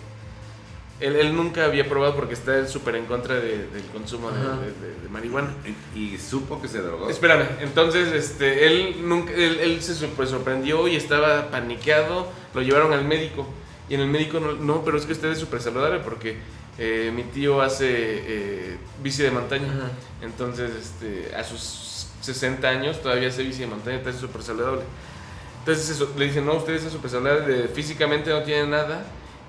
[1.00, 4.58] Él, él nunca había probado porque está súper en contra de- del consumo de, Ajá.
[4.60, 5.52] de- de- de marihuana.
[5.94, 7.10] Y, y supo que se drogó.
[7.10, 12.92] Espérame, entonces este, él, nunca, él, él se super sorprendió y estaba paniqueado, lo llevaron
[12.92, 13.46] al médico
[13.88, 16.36] y en el médico no, no pero es que usted es súper saludable porque
[16.78, 19.90] eh, mi tío hace eh, bici de montaña, Ajá.
[20.22, 24.82] entonces este, a sus 60 años todavía hace bici de montaña, está súper saludable.
[25.58, 29.04] Entonces eso, le dicen, no, usted es súper saludable, físicamente no tiene nada.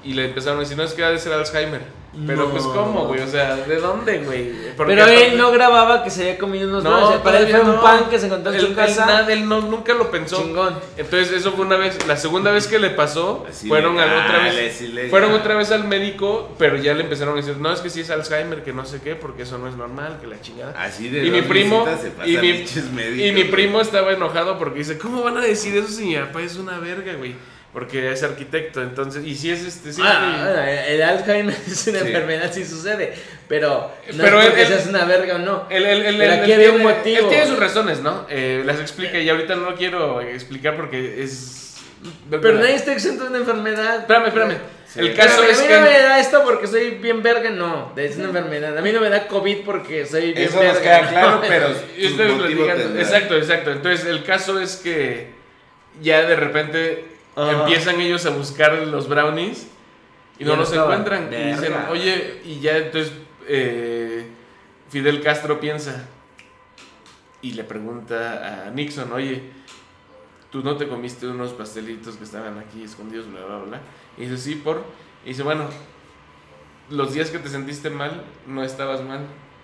[0.06, 1.82] Y le empezaron a decir, no, es que ha de ser Alzheimer.
[2.26, 2.50] Pero No.
[2.52, 3.20] pues, ¿cómo, güey?
[3.20, 4.50] O sea, ¿de dónde, güey?
[4.78, 7.20] Pero él aparte- no grababa que se había comido unos no, brownies.
[7.22, 9.06] Para él fue un pan que se encontró en Él- su él casa.
[9.06, 10.38] nada, él no, nunca lo pensó.
[10.42, 10.76] Chingón.
[10.96, 14.44] Entonces eso fue una vez, la segunda vez que le pasó, fueron a la otra
[14.44, 17.90] vez, fueron otra vez al médico, pero ya le empezaron a decir, no es que
[17.90, 20.74] sí es Alzheimer, que no sé qué, porque eso no es normal, que la chingada.
[20.82, 23.52] Así de Y mi primo, se y mi, pinches médicos, y mi güey.
[23.52, 26.80] primo estaba enojado porque dice, ¿cómo van a decir eso si mi papá es una
[26.80, 27.36] verga, güey?
[27.76, 32.08] Porque es arquitecto, entonces, y si es este, sí, Ah, el Alzheimer es una Sí.
[32.08, 33.14] enfermedad, sí sucede.
[33.50, 35.68] Pero no Pero es él- él- seas una verga o no.
[35.70, 37.20] Él, él- él- Pero él aquí había un motivo.
[37.26, 38.26] Él tiene sus razones, ¿no?
[38.30, 41.76] Eh, las explica y ahorita no lo quiero explicar porque es...
[42.30, 44.00] Pero nadie está exento de una enfermedad.
[44.00, 44.58] Espérame, espérame.
[44.88, 45.00] Sí.
[45.02, 45.74] El caso Espérame, es a mí que...
[45.76, 47.92] no me da esto porque soy bien verga, no.
[47.98, 48.78] Es una enfermedad.
[48.78, 50.74] A mí no me da COVID porque soy bien Eso verga.
[50.76, 51.10] nos queda no.
[51.10, 51.68] claro, pero.
[51.70, 51.76] Yo
[52.10, 53.00] su estoy platicando.
[53.02, 53.72] Exacto, exacto.
[53.74, 55.28] Entonces, el caso es que
[56.02, 59.68] ya de repente Empiezan ellos a buscar los brownies
[60.40, 60.96] Y no los estaba.
[60.96, 61.32] encuentran.
[61.34, 63.14] Y dicen, oye, y ya entonces
[63.48, 64.28] eh,
[64.90, 66.08] Fidel Castro piensa
[67.42, 69.44] y le pregunta a Nixon, oye,
[70.52, 73.82] tú no te comiste unos pastelitos que estaban aquí escondidos, bla, bla, bla.
[74.18, 74.84] Y dice, sí, por.
[75.26, 75.68] Y dice, bueno,
[76.90, 79.22] los días que te sentiste mal, no estabas mal.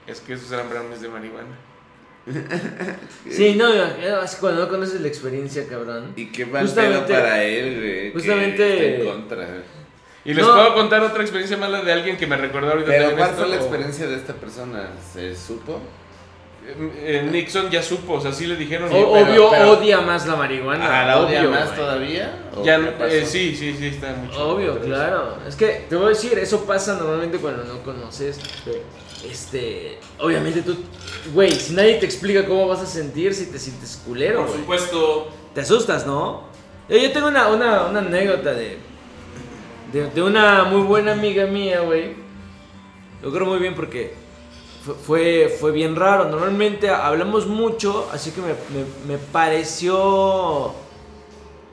[0.08, 1.56] Es que esos eran brownies de marihuana.
[3.30, 3.68] Sí, no,
[4.40, 6.14] cuando no conoces la experiencia, cabrón.
[6.16, 7.92] Y qué mal pedo para él, güey.
[8.08, 9.48] que justamente- está en contra.
[10.24, 10.54] Y les No.
[10.54, 12.90] puedo contar otra experiencia mala de alguien que me recordó ahorita.
[12.92, 14.90] Pero ¿cuál fue la experiencia de esta persona?
[15.14, 15.82] ¿Se supo?
[17.04, 18.88] Eh, Nixon ya supo, o sea, sí le dijeron.
[18.94, 19.10] O- y- pero-
[19.48, 21.02] obvio, pero- odia más la marihuana.
[21.02, 21.76] ¿Ah, la odia obvio, más güey.
[21.80, 22.34] todavía?
[22.56, 22.76] ¿O ya,
[23.10, 24.48] eh, sí, sí, sí, está mucho.
[24.50, 25.38] Obvio, pero claro.
[25.48, 28.40] Es que te voy a decir, eso pasa normalmente cuando no conoces.
[29.30, 30.76] Este, obviamente tú,
[31.34, 35.28] güey, si nadie te explica cómo vas a sentir, si te sientes culero, Por supuesto.
[35.54, 36.44] Te asustas, ¿no?
[36.90, 38.78] Yo, yo tengo una, una, una anécdota de,
[39.94, 42.16] de, de una muy buena amiga mía, güey.
[43.22, 44.14] Lo creo muy bien porque
[44.84, 46.26] fue, fue, fue bien raro.
[46.30, 50.74] Normalmente hablamos mucho, así que me, me- me pareció...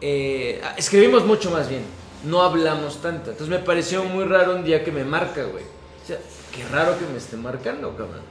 [0.00, 1.82] eh, escribimos mucho más bien,
[2.24, 3.30] no hablamos tanto.
[3.30, 5.64] Entonces me pareció muy raro un día que me marca, güey.
[6.54, 8.22] Qué raro que me esté marcando, cabrón.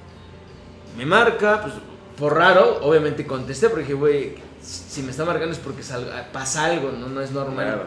[0.97, 1.73] Me marca, pues
[2.17, 6.65] por raro, obviamente contesté porque dije, güey, si me está marcando es porque sal- pasa
[6.65, 7.07] algo, ¿no?
[7.07, 7.65] No es normal.
[7.65, 7.83] Claro.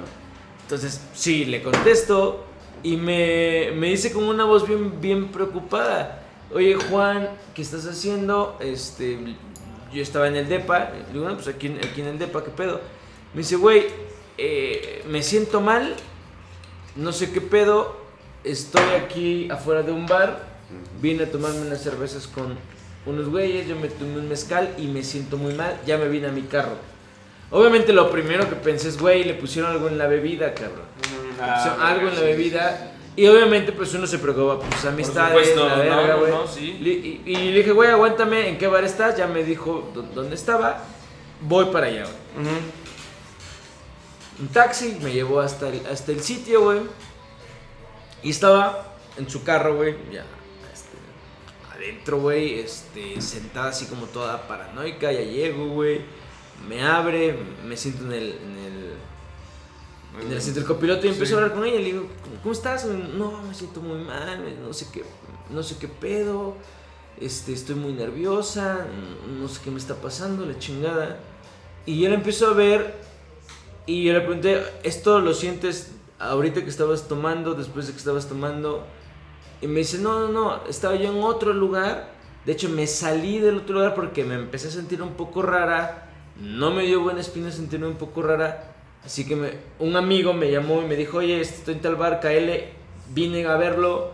[0.62, 2.44] Entonces, sí, le contesto
[2.82, 6.22] y me, me dice con una voz bien, bien preocupada.
[6.54, 8.56] Oye, Juan, ¿qué estás haciendo?
[8.60, 9.18] Este,
[9.92, 10.90] yo estaba en el DEPA.
[11.06, 12.80] Le digo, bueno, pues aquí, en- aquí en el DEPA, ¿qué pedo?
[13.34, 13.86] Me dice, güey,
[14.38, 15.94] eh, me siento mal,
[16.96, 17.99] no sé qué pedo,
[18.44, 20.44] estoy aquí afuera de un bar,
[21.00, 22.56] vine a tomarme unas cervezas con
[23.06, 26.28] unos güeyes, yo me tomé un mezcal y me siento muy mal, ya me vine
[26.28, 26.76] a mi carro.
[27.50, 30.84] Obviamente lo primero que pensé es, güey, le pusieron algo en la bebida, cabrón.
[31.38, 32.92] Mm, ah, algo en la bebida.
[33.16, 36.30] Y obviamente pues uno se preocupa, pues amistades, supuesto, la verga, güey.
[36.30, 36.78] no, sí.
[36.80, 39.16] Li- Y, y le dije, güey, aguántame, ¿en qué bar estás?
[39.16, 40.84] Ya me dijo dó- dónde estaba.
[41.42, 42.46] Voy para allá, güey.
[44.40, 46.78] Un taxi me llevó hasta el, hasta el sitio, güey.
[48.22, 50.24] Y estaba en su carro, güey, ya
[50.72, 50.96] este,
[51.74, 55.10] adentro, güey, este, sentada así como toda paranoica.
[55.12, 56.00] Ya llego, güey.
[56.68, 61.30] Me abre, me siento en el, en el, en el asiento del copiloto y empiezo
[61.30, 61.34] Sí.
[61.34, 61.78] a hablar con ella.
[61.78, 62.06] Le digo,
[62.42, 62.84] ¿cómo estás?
[62.84, 65.04] No, me siento muy mal, no sé qué,
[65.48, 66.56] no sé qué pedo.
[67.18, 68.86] Este, estoy muy nerviosa,
[69.38, 71.18] no sé qué me está pasando, la chingada.
[71.86, 72.94] Y yo la empiezo a ver
[73.86, 78.28] y yo le pregunté, ¿esto lo sientes ahorita que estabas tomando, después de que estabas
[78.28, 78.86] tomando?
[79.60, 82.12] Y me dice, no, no, no, estaba yo en otro lugar.
[82.46, 86.06] De hecho, me salí del otro lugar porque me empecé a sentir un poco rara.
[86.40, 88.72] No me dio buena espina sentirme un poco rara.
[89.04, 92.20] Así que me- un amigo me llamó y me dijo, oye, estoy en tal bar,
[92.20, 92.68] KL,
[93.14, 94.12] vine a verlo.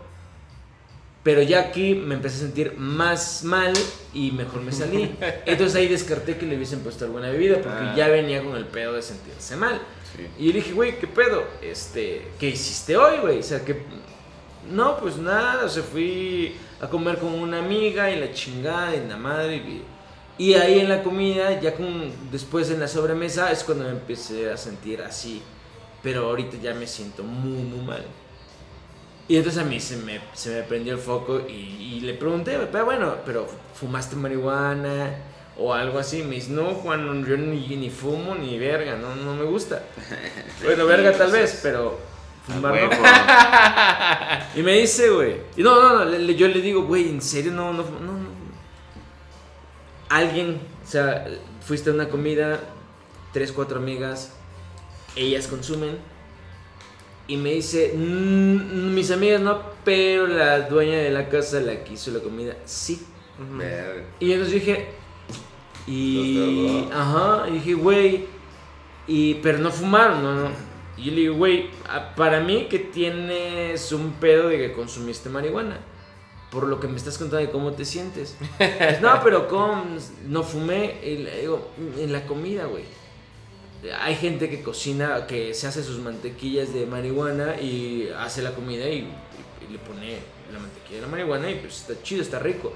[1.23, 3.73] Pero ya aquí me empecé a sentir más mal
[4.13, 5.13] y mejor me salí.
[5.45, 7.93] Entonces ahí descarté que le hubiesen puesto alguna bebida porque Ah.
[7.97, 9.81] ya venía con el pedo de sentirse mal.
[10.17, 10.27] Sí.
[10.39, 11.45] Y le dije, güey, ¿qué pedo?
[11.61, 13.39] Este, ¿qué hiciste hoy, güey?
[13.39, 13.83] O sea, que...
[14.69, 19.07] No, pues nada, o sea, fui a comer con una amiga y la chingada y
[19.07, 19.55] la madre.
[19.57, 19.83] Y,
[20.37, 24.51] y ahí en la comida, ya con, después en la sobremesa, es cuando me empecé
[24.51, 25.41] a sentir así.
[26.03, 28.05] Pero ahorita ya me siento muy, muy mal.
[29.29, 32.57] Y entonces a mí se me, se me prendió el foco y, y le pregunté,
[32.71, 35.15] pero bueno, pero ¿fumaste marihuana
[35.59, 36.23] o algo así?
[36.23, 39.83] Me dice, no, Juan, yo ni, ni fumo ni verga, no, no me gusta.
[40.63, 41.99] Bueno, verga tal vez, pero
[42.47, 44.59] fumar no.
[44.59, 45.35] Y me dice, güey.
[45.55, 47.51] Y no, no, no, le- yo le digo, güey, ¿en serio?
[47.51, 48.27] No, no, no, no.
[50.09, 51.27] Alguien, o sea,
[51.61, 52.59] fuiste a una comida,
[53.33, 54.31] tres, cuatro amigas,
[55.15, 55.97] ellas consumen.
[57.27, 61.93] Y me dice, "Mm, mis amigas no, pero la dueña de la casa, la que
[61.93, 63.05] hizo la comida, sí.
[63.37, 63.57] Ujú.
[63.57, 64.03] Verga.
[64.21, 64.87] Y entonces dije,
[65.87, 66.87] y.
[66.91, 68.25] Ajá, y dije, güey,
[69.07, 70.49] y, pero no fumaron, no, no.
[70.97, 71.69] Y yo le digo, güey,
[72.15, 75.79] para mí que tienes un pedo de que consumiste marihuana.
[76.51, 78.37] Por lo que me estás contando de cómo te sientes.
[78.57, 79.47] Pues, no, pero.
[80.27, 80.99] No fumé.
[81.03, 82.83] Y le digo, en la comida, güey.
[84.01, 88.87] Hay gente que cocina, que se hace sus mantequillas de marihuana y hace la comida
[88.89, 89.07] y,
[89.67, 90.17] y le pone
[90.51, 92.73] la mantequilla de la marihuana y pues está chido, está rico.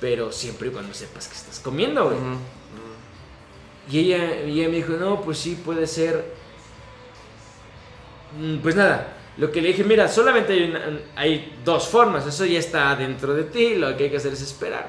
[0.00, 2.16] Pero siempre y cuando sepas que estás comiendo, güey.
[3.90, 6.34] Y ella, y ella me dijo, no, pues sí, puede ser.
[8.38, 12.44] Mm, Pues nada, lo que le dije, mira, solamente hay, una- hay dos formas, eso
[12.44, 14.88] ya está dentro de ti, lo que hay que hacer es esperar.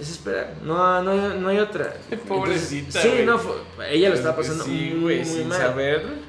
[0.00, 1.94] Es esperar, no, no, hay, no hay otra.
[2.26, 5.58] Pobrecita, Entonces, sí, no, ella lo estaba pasando sí, muy, güey, muy sin mal.
[5.58, 6.27] saber.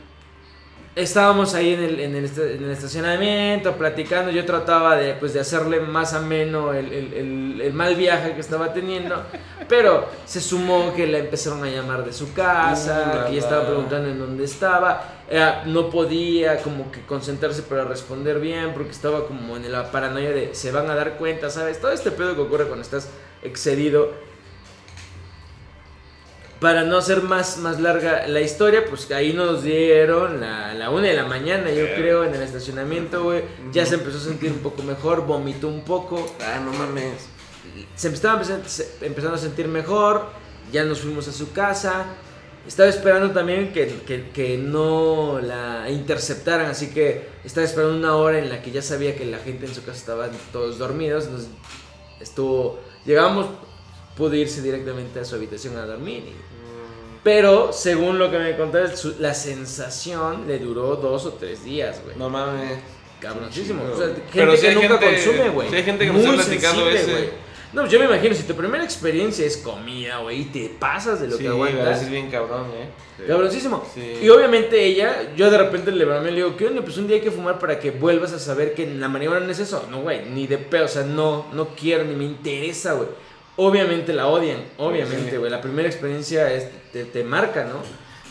[0.95, 4.31] Estábamos ahí en el, en el, en el estacionamiento platicando.
[4.31, 8.41] Yo trataba de, pues, de hacerle más ameno el, el- el- el mal viaje que
[8.41, 9.21] estaba teniendo.
[9.67, 13.65] Pero se sumó que la empezaron a llamar de su casa, Uh, que ya estaba
[13.67, 15.03] preguntando en dónde estaba.
[15.29, 20.31] Eh, no podía como que concentrarse para responder bien porque estaba como en la paranoia
[20.31, 21.79] de se van a dar cuenta, ¿sabes?
[21.79, 23.09] Todo este pedo que ocurre cuando estás
[23.43, 24.27] excedido.
[26.59, 31.07] Para no hacer más, más larga la historia, pues ahí nos dieron la, la una
[31.07, 33.43] de la mañana, yo creo, en el estacionamiento, güey.
[33.71, 36.35] Ya se empezó a sentir un poco mejor, vomitó un poco.
[36.41, 37.27] Ah, no mames.
[37.95, 38.41] Se estaba
[39.01, 40.25] empezando, a sentir mejor,
[40.71, 42.07] ya nos fuimos a su casa.
[42.67, 48.37] Estaba esperando también que, que- que no la interceptaran, así que estaba esperando una hora
[48.37, 51.23] en la que ya sabía que la gente en su casa estaban todos dormidos.
[51.25, 51.49] Entonces
[52.19, 53.47] estuvo, llegamos,
[54.19, 56.23] pude irse directamente a su habitación a dormir.
[56.27, 56.49] y-
[57.23, 62.01] pero según lo que me contaste, su- la sensación le duró dos o tres días,
[62.03, 62.15] güey.
[62.17, 62.79] No mames.
[63.19, 63.83] Cabroncísimo.
[63.83, 65.69] O sea, gente Pero sí que nunca gente- consume, güey.
[65.69, 67.11] sí hay gente que me Muy está platicando sensible, ese.
[67.11, 67.49] güey.
[67.73, 71.27] No, yo me imagino, si tu primera experiencia es comida, güey, y te pasas de
[71.27, 72.01] lo sí, que aguantas.
[72.01, 72.89] es bien cabrón, eh.
[73.17, 73.23] Sí.
[73.27, 73.85] Cabroncísimo.
[73.93, 74.19] Sí.
[74.23, 76.81] Y obviamente ella, yo de repente le le digo, ¿qué onda?
[76.81, 79.51] Pues un día hay que fumar para que vuelvas a saber que la marihuana no
[79.51, 79.85] es eso.
[79.91, 83.09] No, güey, ni de pedo, o sea, no, no quiero, ni me interesa, güey.
[83.61, 85.37] Obviamente la odian, obviamente, Sí.
[85.37, 85.51] güey.
[85.51, 87.81] La primera experiencia es, te, te marca, ¿no?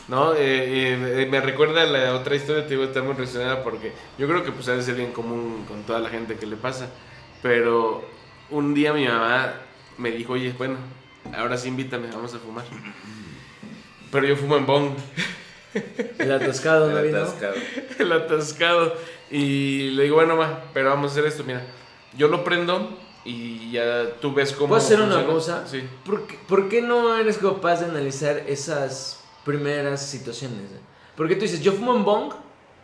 [0.08, 4.26] No, eh, eh, me recuerda la otra historia, te digo, está muy relacionada porque yo
[4.26, 6.88] creo que pues ha de ser bien común con toda la gente que le pasa.
[7.42, 8.02] Pero
[8.48, 9.52] un día mi mamá
[9.98, 10.76] me dijo, oye, bueno,
[11.36, 12.64] ahora sí invítame, vamos a fumar.
[14.10, 14.92] Pero yo fumo en bong,
[16.18, 17.54] El atascado, ¿no El atascado.
[17.98, 18.94] el atascado.
[19.30, 21.62] Y le digo, bueno, ma, pero vamos a hacer esto, mira.
[22.16, 24.68] Yo lo prendo y ya tú ves cómo.
[24.68, 25.32] ¿Puedo hacer una funciona.
[25.32, 25.64] cosa?
[25.66, 25.82] Sí.
[26.04, 30.70] ¿Por qué, por qué no eres capaz de analizar esas primeras situaciones?
[31.16, 32.32] Porque tú dices, yo fumo en bong,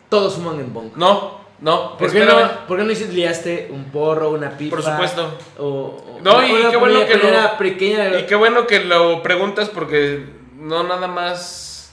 [0.08, 0.90] todos fuman en bong.
[0.96, 4.76] No, no, ¿Por qué no, ¿Por qué no dices liaste un porro, una pipa?
[4.76, 5.38] Por supuesto.
[5.58, 9.22] O, o- No, y una qué bueno que lo- pequeña- Y qué bueno que lo
[9.22, 10.24] preguntas porque
[10.58, 11.92] no nada más...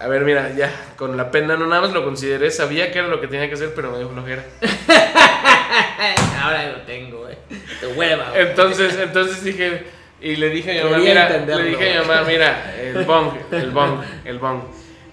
[0.00, 3.08] A ver, mira, ya, con la pena no nada más lo consideré, sabía que era
[3.08, 4.44] lo que tenía que hacer, pero me dio flojera.
[6.42, 7.36] Ahora lo tengo, güey.
[7.80, 8.42] De hueva, güey.
[8.42, 9.84] Entonces, entonces dije,
[10.20, 13.32] y le dije a mi mamá, mira, le dije a mi mamá, mira, el bong,
[13.52, 14.60] el bong, el bong.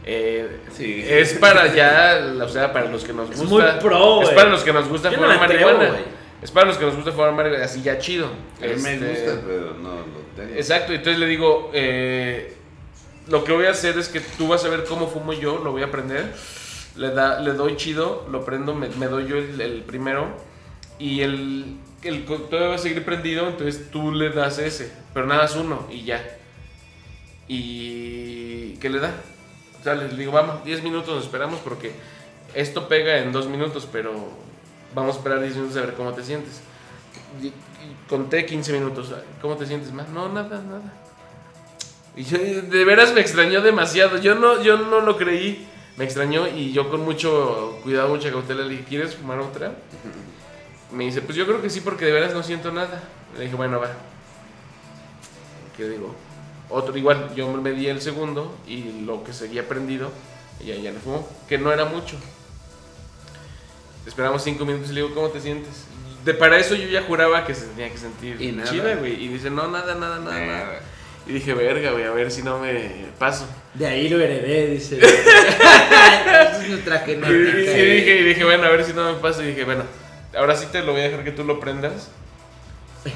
[0.06, 1.04] eh, Sí.
[1.08, 3.72] Es para ya, o sea, para los que nos Es gusta.
[3.74, 5.90] muy pro, Es para los que nos gusta no fumar marihuana.
[6.42, 8.28] es para los que nos gusta fumar marihuana, así ya chido.
[8.62, 10.56] A mí me Este, gusta, pero no lo tengo.
[10.56, 12.54] Exacto, entonces le digo, eh,
[13.28, 15.72] lo que voy a hacer es que tú vas a ver cómo fumo yo, lo
[15.72, 16.26] voy a aprender.
[16.98, 20.28] Le, da, le doy chido, lo prendo, me, me doy yo el, primero.
[20.98, 24.92] Y el, el todavía va a seguir prendido, entonces tú le das ese.
[25.14, 26.24] Pero nada más uno y ya.
[27.48, 29.12] ¿Y qué le da?
[29.80, 31.92] O sea, le digo, vamos, 10 minutos nos esperamos porque
[32.54, 34.14] esto pega en 2 minutos, pero
[34.94, 36.62] vamos a esperar 10 minutos a ver cómo te sientes.
[38.10, 39.14] Conté 15 minutos.
[39.42, 40.10] ¿Cómo te sientes más?
[40.10, 40.94] No, nada, nada.
[42.16, 44.18] De veras me extrañó demasiado.
[44.20, 45.68] Yo no, yo no lo creí.
[45.98, 49.76] Me extrañó y yo con mucho cuidado, mucha cautela le dije, ¿quieres fumar otra?
[50.92, 53.02] Me dice, pues yo creo que sí porque de veras no siento nada.
[53.38, 53.92] Le dije, bueno, va.
[55.78, 56.14] ¿Qué digo?
[56.70, 60.12] Otro igual, yo me di el segundo y lo que seguía prendido,
[60.62, 62.18] ella ya le fumó, que no era mucho.
[64.06, 65.86] Esperamos cinco minutos y le digo, ¿cómo te sientes?
[66.24, 68.70] De para eso yo ya juraba que se tenía que sentir Y nada.
[68.70, 69.24] chida, güey.
[69.24, 70.46] Y dice, no, nada, nada, nada, nada.
[70.46, 70.80] Nada.
[71.28, 73.48] Y dije, verga, güey, a ver si no me paso.
[73.74, 75.00] De ahí lo heredé, dice.
[75.00, 77.74] Es nuestra Y, y genética.
[77.74, 79.44] dije, y dije, bueno, a ver si no me paso.
[79.44, 79.84] Y dije, bueno,
[80.38, 82.10] ahora sí te lo voy a dejar que tú lo prendas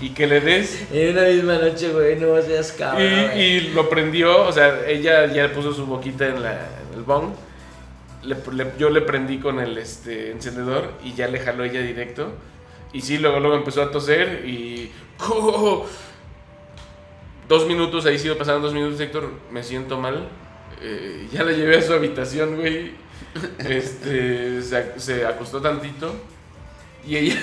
[0.01, 0.85] y que le des.
[0.91, 3.01] En una misma noche, güey, no seas Y, cabrón.
[3.27, 3.41] güey.
[3.43, 6.51] y lo prendió, o sea, ella ya puso su boquita en, la,
[6.91, 7.33] en el bong.
[8.23, 12.33] Le- le- yo le prendí con el este, encendedor y ya le jaló ella directo.
[12.91, 14.91] Y sí, luego, luego empezó a toser y...
[17.49, 20.29] Dos minutos, ahí sigo pasando dos minutos, Héctor, me siento mal.
[20.81, 22.93] Eh, ya la llevé a su habitación, güey.
[23.59, 26.13] Este, se, se acostó tantito.
[27.05, 27.37] Y ella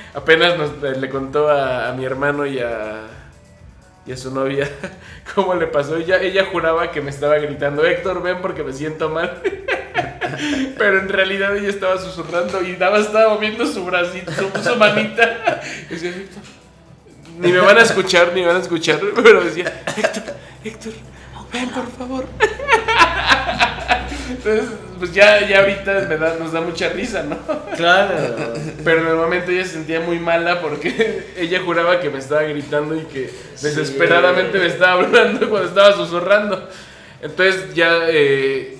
[0.14, 3.06] apenas nos- le contó a, a mi hermano y a,
[4.06, 4.68] y a su novia
[5.34, 5.96] cómo le pasó.
[5.96, 9.40] Ella, ella juraba que me estaba gritando, Héctor, ven porque me siento mal.
[10.78, 14.76] Pero en realidad ella estaba susurrando y nada más estaba moviendo su bracito, su, su
[14.76, 15.60] manita.
[15.90, 16.42] Y decía, "Héctor,
[17.40, 19.00] ni me van a escuchar, ni me van a escuchar.
[19.22, 20.22] Pero decía, Héctor,
[20.64, 20.92] Héctor,
[21.52, 22.26] ven por favor.
[24.30, 27.36] Entonces, pues ya, ya ahorita me da- nos da mucha risa, ¿no?
[27.76, 28.14] Claro.
[28.84, 32.42] Pero en el momento ella se sentía muy mala porque ella juraba que me estaba
[32.42, 33.30] gritando y que
[33.60, 36.68] desesperadamente me estaba hablando cuando estaba susurrando.
[37.20, 38.78] Entonces ya eh,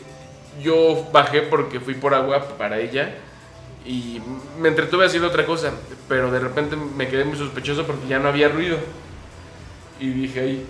[0.63, 3.11] yo bajé porque fui por agua para ella
[3.87, 4.21] y
[4.59, 5.73] me entretuve haciendo otra cosa,
[6.09, 8.79] pero de repente me quedé muy sospechoso porque ya no había ruido.
[9.99, 10.67] Y dije, ay,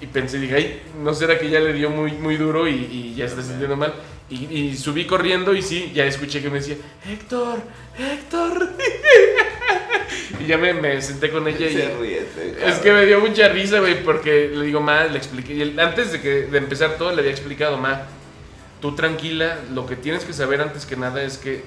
[0.00, 3.14] y pensé, dije, ay, ¿no será que ya le dio muy, muy duro y, y
[3.14, 3.94] ya está sintiendo mal?
[4.30, 6.76] Y, y subí corriendo y sí, ya escuché que me decía,
[7.06, 7.58] Héctor,
[7.98, 8.70] Héctor.
[10.40, 11.72] y ya me, me senté con ella y...
[11.72, 15.54] Se Es que me dio mucha risa, güey, porque le digo, ma, le expliqué.
[15.54, 18.02] y antes de, que, de empezar todo, le había explicado, ma,
[18.80, 21.62] tú tranquila, lo que tienes que saber antes que nada es que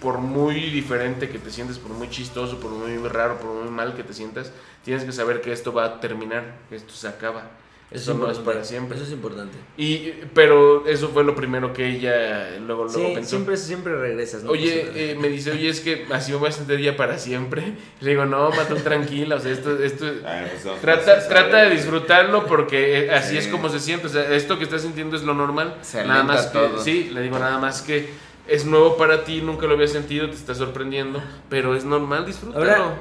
[0.00, 3.94] por muy diferente que te sientes, por muy chistoso, por muy raro, por muy mal
[3.94, 4.52] que te sientas,
[4.84, 7.50] tienes que saber que esto va a terminar, que esto se acaba.
[7.88, 8.96] Esto no es importante, para siempre.
[8.96, 9.56] Eso es importante.
[9.76, 13.30] Y, pero eso fue lo primero que ella luego, luego Sí, pensó.
[13.30, 14.50] siempre, siempre regresas, ¿no?
[14.50, 17.16] Oye, Pues, eh, me dice, oye, es que así me voy a sentir ya para
[17.16, 17.74] siempre.
[18.00, 21.70] Le digo, no, Matú, tranquila, o sea, esto, esto, Ay, pues, Trata, hacer, trata de
[21.70, 23.38] disfrutarlo porque eh, así Sí.
[23.38, 24.08] es como se siente.
[24.08, 25.78] O sea, esto que estás sintiendo es lo normal.
[25.82, 26.82] Se nada más que, todo.
[26.82, 28.08] sí, le digo nada más que
[28.48, 32.70] es nuevo para ti, nunca lo habías sentido, te está sorprendiendo, pero es normal disfrutarlo.
[32.70, 32.94] Ahora-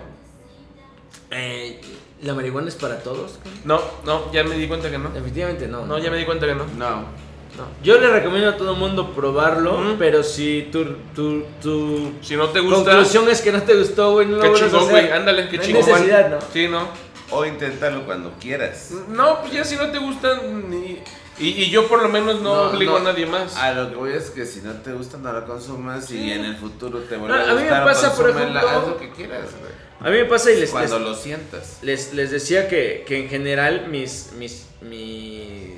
[1.31, 1.81] eh,
[2.21, 3.39] ¿La marihuana es para todos?
[3.65, 5.09] No, no, ya me di cuenta que no.
[5.09, 5.85] Definitivamente no.
[5.85, 6.65] No, ya me di cuenta que no.
[6.77, 7.25] No.
[7.55, 7.63] No.
[7.83, 10.83] Yo le recomiendo a todo el mundo probarlo, pero si tu,
[11.15, 14.43] tu, tu Si no te gusta, conclusión es que no te gustó, güey, no lo
[14.43, 15.09] a chingón, güey.
[15.09, 15.85] Ándale, qué No hay chingón.
[15.89, 16.37] necesidad, ¿no?
[16.51, 16.87] Sí, no.
[17.31, 18.91] O inténtalo cuando quieras.
[19.09, 20.99] No, pues ya si no te gustan, ni-
[21.39, 23.55] y, y yo por lo menos no, obligo a nadie más.
[23.57, 26.45] A lo que voy es que si no te gusta, no la consumas y en
[26.45, 27.83] el futuro te vuelve No, a a mí me gustar.
[27.85, 29.71] pasa, por consúmela, ejemplo- Haz lo que quieras, güey.
[30.01, 31.79] A mí me pasa y les, Cuando les, lo sientas.
[31.81, 35.73] les, les decía que, que en general mis, mis, mis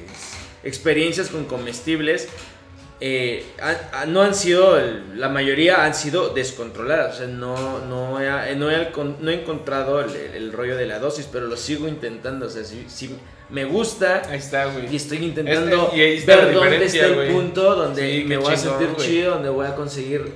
[0.64, 2.28] experiencias con comestibles
[3.00, 3.46] eh,
[4.08, 7.16] no han sido, el- la mayoría han sido descontroladas.
[7.16, 10.86] O sea, no, no, he, no, he, alcon- no he encontrado el, el rollo de
[10.88, 12.48] la dosis, pero lo sigo intentando.
[12.48, 13.16] O sea, si, si
[13.50, 14.92] me gusta Ahí está, güey.
[14.92, 17.32] y estoy intentando Este- y ahí está la ver dónde está el güey.
[17.32, 19.08] punto donde Sí, me voy a sentir güey.
[19.08, 20.34] chido, donde voy a conseguir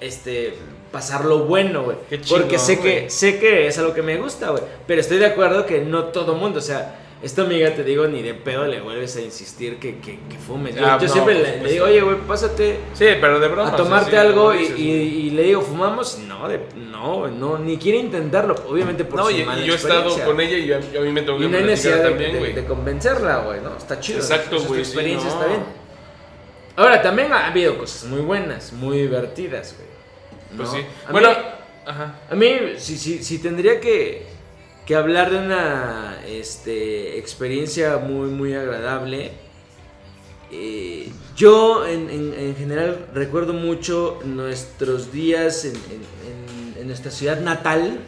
[0.00, 0.54] este
[0.92, 1.96] pasarlo bueno, güey.
[2.28, 5.66] Porque sé que sé que es algo que me gusta, güey, pero estoy de acuerdo
[5.66, 9.16] que no todo mundo, o sea, esta amiga te digo ni de pedo le vuelves
[9.16, 10.74] a insistir que, que, que fumes.
[10.76, 13.70] Yo, Ah, yo no, siempre le, digo, "Oye, güey, pásate Sí, pero de broma.
[13.70, 14.82] a tomarte sí, algo y, dices, y-
[15.26, 19.32] y le digo, "¿Fumamos?" No, de, no, no, ni quiere intentarlo, obviamente por No, su
[19.32, 21.38] y, mala y yo he estado con ella y yo- yo a mí me tengo
[21.38, 23.76] que Y no hay necesidad de, también, de- convencerla, güey, ¿no?
[23.76, 24.18] Está chido.
[24.20, 25.34] Exacto, güey, sí, experiencia no.
[25.34, 25.62] está bien.
[26.76, 29.88] Ahora, también ha habido cosas muy buenas, muy divertidas, güey.
[30.56, 30.74] Pues ¿no?
[30.76, 30.84] sí.
[31.08, 31.36] A Bueno, mí-
[31.86, 32.14] ajá.
[32.30, 34.24] a mí, si, si, si tendría que,
[34.88, 39.32] que hablar de una este, experiencia muy, muy agradable,
[40.50, 47.98] eh, yo en, en- en general recuerdo mucho nuestros días en, en- nuestra ciudad natal,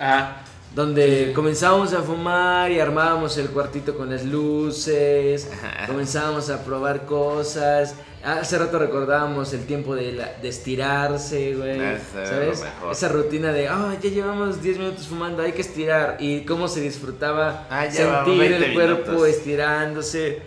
[0.00, 0.42] Ah,
[0.74, 5.48] donde comenzábamos a fumar y armábamos el cuartito con las luces,
[5.86, 7.94] comenzábamos a probar cosas.
[8.24, 11.78] Hace rato recordábamos el tiempo de, la- de estirarse, güey.
[12.12, 12.62] ¿Sabes?
[12.62, 12.92] mejor.
[12.92, 16.16] Esa rutina de, ah, ya llevamos 10 minutos fumando, hay que estirar.
[16.20, 19.28] Y cómo se disfrutaba Ah, sentir 20 el cuerpo minutos.
[19.28, 20.38] estirándose.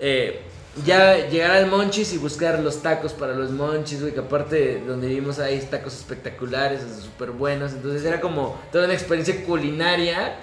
[0.00, 0.40] Eh,
[0.84, 5.08] ya llegar al Monchis y buscar los tacos para los Monchis, güey, que aparte donde
[5.08, 7.72] vivimos hay tacos espectaculares, súper buenos.
[7.72, 10.36] Entonces era como toda una experiencia culinaria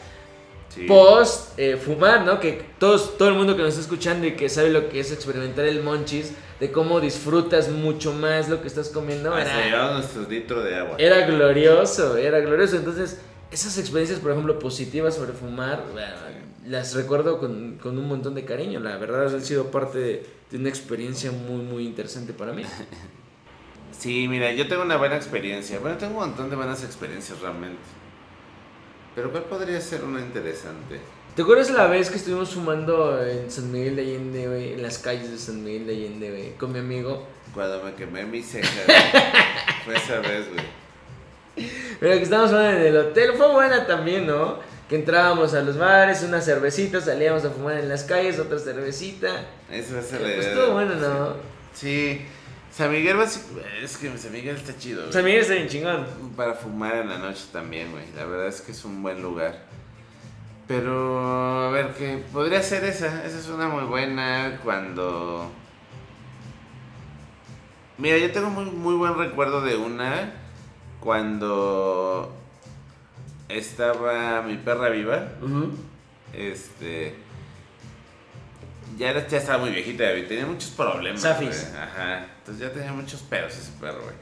[0.69, 0.81] Sí.
[0.87, 2.37] post eh, fumar, ¿no?
[2.41, 5.09] Que todos, todo el mundo que nos está escuchando y que sabe lo que es
[5.13, 10.27] experimentar el Monchis, de cómo disfrutas mucho más lo que estás comiendo, Ah, era, nuestros
[10.27, 10.95] litros de agua.
[10.97, 12.75] era glorioso, era glorioso.
[12.75, 13.19] Entonces,
[13.51, 16.03] esas experiencias, por ejemplo, positivas sobre fumar, eh,
[16.67, 18.79] las recuerdo con, con un montón de cariño.
[18.79, 22.63] La verdad, han sido parte de, de una experiencia muy, muy interesante para mí.
[23.97, 25.79] Sí, mira, yo tengo una buena experiencia.
[25.79, 27.79] Bueno, tengo un montón de buenas experiencias realmente.
[29.15, 30.99] Pero ¿cuál podría ser una interesante?
[31.35, 34.73] ¿Te acuerdas la vez que estuvimos fumando en San Miguel de Allende, güey?
[34.73, 37.25] En las calles de San Miguel de Allende, güey, con mi amigo.
[37.53, 38.67] Cuando me quemé mi ceja.
[39.85, 40.65] Fue esa vez, güey.
[41.99, 44.59] Pero que estábamos en el hotel, fue buena también, ¿no?
[44.89, 49.29] Que entrábamos a los bares, una cervecita, salíamos a fumar en las calles, otra cervecita.
[49.71, 50.39] Esa es la Pues idea.
[50.41, 51.33] estuvo bueno, ¿no?
[51.73, 52.21] Sí.
[52.71, 53.41] San Miguel, basi-
[53.81, 55.13] es que San Miguel está chido, güey.
[55.13, 56.05] San Miguel está bien chingón.
[56.35, 58.03] Para fumar en la noche también, güey.
[58.15, 59.63] La verdad es que es un buen lugar.
[60.67, 63.25] Pero, a ver, que podría ser esa.
[63.25, 65.49] Esa es una muy buena cuando...
[67.97, 70.33] Mira, yo tengo muy, muy buen recuerdo de una
[70.99, 72.35] cuando
[73.49, 75.31] estaba mi perra viva.
[76.33, 77.15] Este...
[78.97, 80.27] Ya, era, ya estaba muy viejita, güey.
[80.27, 81.21] Tenía muchos problemas.
[81.21, 81.73] Safis.
[81.75, 82.27] Ajá.
[82.39, 84.15] Entonces ya tenía muchos pedos ese perro, güey.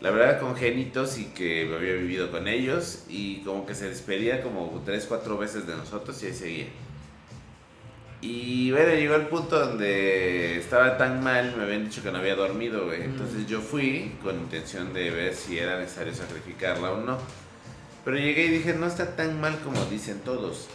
[0.00, 3.04] La verdad, congénitos y que había vivido con ellos.
[3.08, 6.66] Y como que se despedía como tres, cuatro veces de nosotros y ahí seguía.
[8.20, 12.34] Y bueno, llegó el punto donde estaba tan mal, me habían dicho que no había
[12.34, 13.02] dormido, güey.
[13.02, 17.18] Entonces yo fui con intención de ver si era necesario sacrificarla o no.
[18.04, 20.68] Pero llegué y dije, no está tan mal como dicen todos.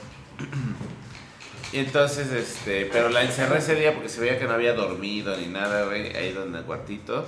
[1.72, 5.38] Y entonces, este, pero la encerré ese día porque se veía que no había dormido
[5.38, 7.26] ni nada, güey, ahí donde el cuartito.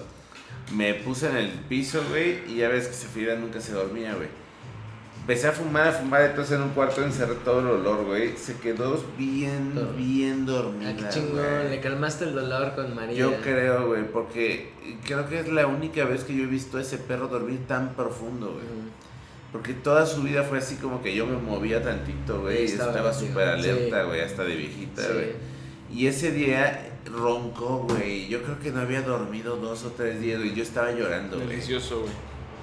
[0.74, 4.30] Me puse en el piso, güey, y ya ves que Zafira nunca se dormía, güey.
[5.20, 8.36] Empecé a fumar, a fumar, entonces en un cuarto encerré todo el olor, güey.
[8.38, 9.93] Se quedó bien, Todo.
[9.93, 10.95] bien Ah, dormida.
[10.95, 13.16] qué chingón, le calmaste el dolor con María.
[13.16, 14.72] Yo creo, güey, porque
[15.06, 17.93] creo que es la única vez que yo he visto a ese perro dormir tan
[17.93, 18.64] profundo, güey.
[18.64, 18.89] Mm.
[19.52, 22.62] Porque toda su vida fue así como que yo me movía tantito, güey.
[22.62, 24.08] Y Estaba súper alerta, Sí.
[24.08, 25.14] güey, hasta de viejita, Sí.
[25.14, 25.30] güey.
[25.93, 28.28] Y ese día roncó, güey.
[28.30, 30.56] Yo creo que no había dormido dos o tres días, güey.
[30.56, 31.49] Yo estaba llorando, güey.
[31.49, 32.14] Delicioso, güey.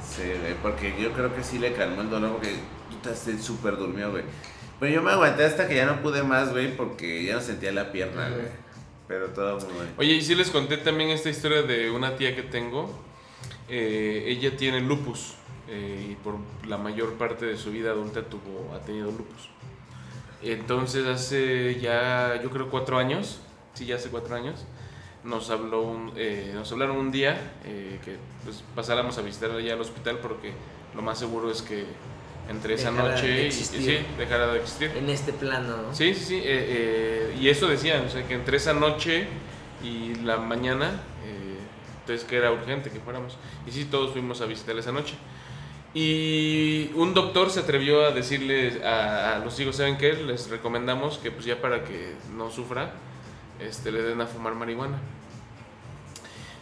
[0.02, 2.54] Sí, güey, porque yo creo que sí le calmó el dolor porque
[2.90, 4.22] puta, se súper durmió, güey.
[4.80, 7.70] Pero yo me aguanté hasta que ya no pude más, güey, porque ya no sentía
[7.72, 8.46] la pierna, güey.
[9.08, 9.90] Pero todo muy bueno.
[9.98, 12.88] Oye, y sí les conté también esta historia de una tía que tengo.
[13.68, 15.34] Eh, ella tiene lupus
[15.68, 19.50] eh, y por la mayor parte de su vida adulta tuvo, ha tenido lupus.
[20.42, 23.40] Entonces hace ya, yo creo cuatro años,
[23.74, 24.64] sí, ya hace cuatro años,
[25.24, 29.74] nos habló un, eh, nos hablaron un día eh, que pues pasáramos a visitarla ya
[29.74, 30.52] al hospital porque
[30.94, 31.84] lo más seguro es que
[32.48, 33.80] entre esa Dejara de noche y, y existir.
[33.82, 34.90] sí, dejara de existir.
[34.96, 35.94] En este plano, ¿no?
[35.94, 36.34] Sí, sí, sí.
[36.36, 39.26] eh, eh, y eso decían, o sea, que entre esa noche
[39.82, 41.58] y la mañana, eh,
[42.00, 43.36] entonces que era urgente que fuéramos.
[43.66, 45.14] Y sí, todos fuimos a visitar esa noche.
[45.94, 50.12] Y un doctor se atrevió a decirle a, a los hijos, ¿saben qué?
[50.12, 52.92] Les recomendamos que pues ya para que no sufra,
[53.58, 54.98] este, le den a fumar marihuana.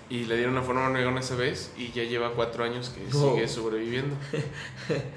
[0.09, 3.35] Y le dieron a fumar marihuana esa vez y ya lleva cuatro años que Oh.
[3.35, 4.15] sigue sobreviviendo.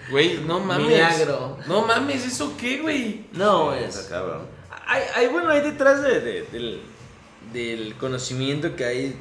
[0.09, 0.87] Güey, no mames.
[0.87, 1.57] Milagro.
[1.67, 3.27] No mames, ¿eso qué, güey?
[3.33, 3.95] No, es.
[3.95, 4.47] está cabrón.
[4.87, 6.81] Hay, hay, bueno, hay detrás de- de- del,
[7.53, 9.15] del conocimiento que hay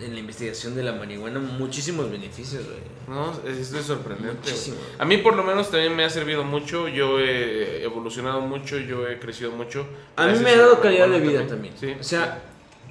[0.00, 2.78] en la investigación de la marihuana muchísimos beneficios, güey.
[3.08, 4.50] No, esto es sorprendente.
[4.50, 4.76] Muchísimo.
[4.98, 9.06] A mí por lo menos también me ha servido mucho, yo he evolucionado mucho, yo
[9.08, 9.86] he crecido mucho.
[10.16, 11.74] A mí me ha dado calidad de vida también.
[11.78, 11.94] Sí.
[11.98, 12.42] O sea,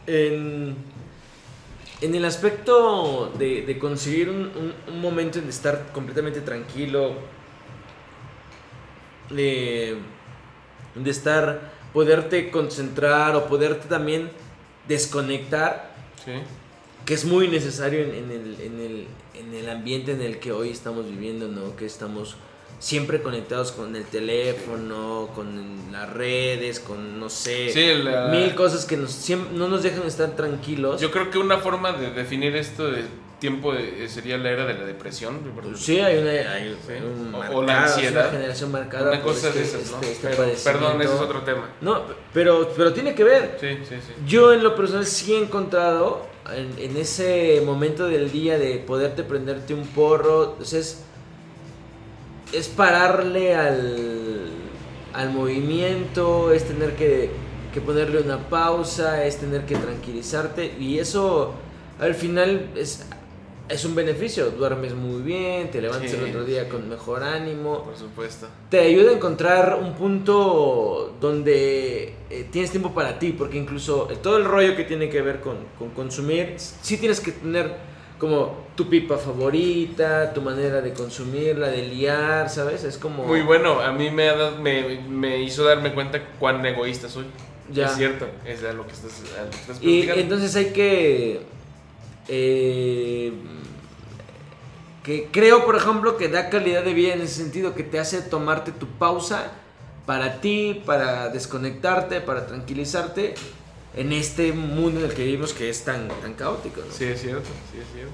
[0.08, 0.76] en,
[2.02, 7.14] en el aspecto de, de conseguir un, un- un momento en estar completamente tranquilo,
[9.30, 9.98] de,
[10.96, 14.32] de estar, poderte concentrar o poderte también
[14.88, 15.92] desconectar,
[16.26, 16.32] sí.
[17.10, 20.52] Que es muy necesario en, en el, en, el, en el ambiente en el que
[20.52, 21.76] hoy estamos viviendo, ¿no?
[21.76, 22.36] Que estamos
[22.78, 28.86] siempre conectados con el teléfono, con las redes, con, no sé, Sí, la- mil cosas
[28.86, 31.02] que nos, siem- no nos dejan estar tranquilos.
[31.02, 33.04] Yo creo que una forma de definir esto de
[33.40, 35.40] tiempo eh, sería la era de la depresión.
[35.64, 36.94] Pues sí, hay una, hay Sí.
[37.04, 38.22] un O- o la marcado, ansiedad.
[38.30, 39.10] una generación marcada.
[39.14, 39.98] Una por cosa de este- esas, ¿no?
[40.02, 41.70] este- este Pero- perdón, ese es otro tema.
[41.82, 42.04] No,
[42.36, 43.58] pero, pero tiene que ver.
[43.60, 44.14] Sí, sí, sí.
[44.28, 49.74] Yo en lo personal sí he encontrado en, ese momento del día de poderte prenderte
[49.74, 51.04] un porro, es,
[52.54, 54.48] es pararle al,
[55.14, 57.30] al movimiento, es tener que,
[57.74, 61.54] que ponerle una pausa, es tener que tranquilizarte y eso
[62.00, 63.06] al final es,
[63.70, 66.70] es un beneficio, duermes muy bien, te levantas Sí, el otro día sí.
[66.70, 68.48] con mejor ánimo Por supuesto.
[68.70, 74.18] te ayuda a encontrar un punto donde eh, tienes tiempo para ti, porque incluso eh,
[74.22, 78.68] todo el rollo que tiene que ver con, con consumir, sí tienes que tener como
[78.76, 82.84] tu pipa favorita, tu manera de consumirla, de liar, ¿sabes?
[82.84, 83.24] Es como...
[83.24, 87.26] Muy bueno, a mí me, dado- me, me hizo darme cuenta cuán egoísta soy.
[87.72, 87.86] Ya.
[87.86, 91.42] Es cierto, es a lo que estás, a lo que estás Y entonces hay que...
[92.28, 93.32] eh,
[95.04, 98.22] que creo, por ejemplo, que da calidad de vida en ese sentido, que te hace
[98.22, 99.52] tomarte tu pausa
[100.06, 103.36] para ti, para desconectarte, para tranquilizarte
[103.96, 106.82] en este mundo en el que vivimos que es tan, tan caótico.
[106.82, 106.92] ¿no?
[106.92, 108.14] Sí, es cierto, sí, es cierto.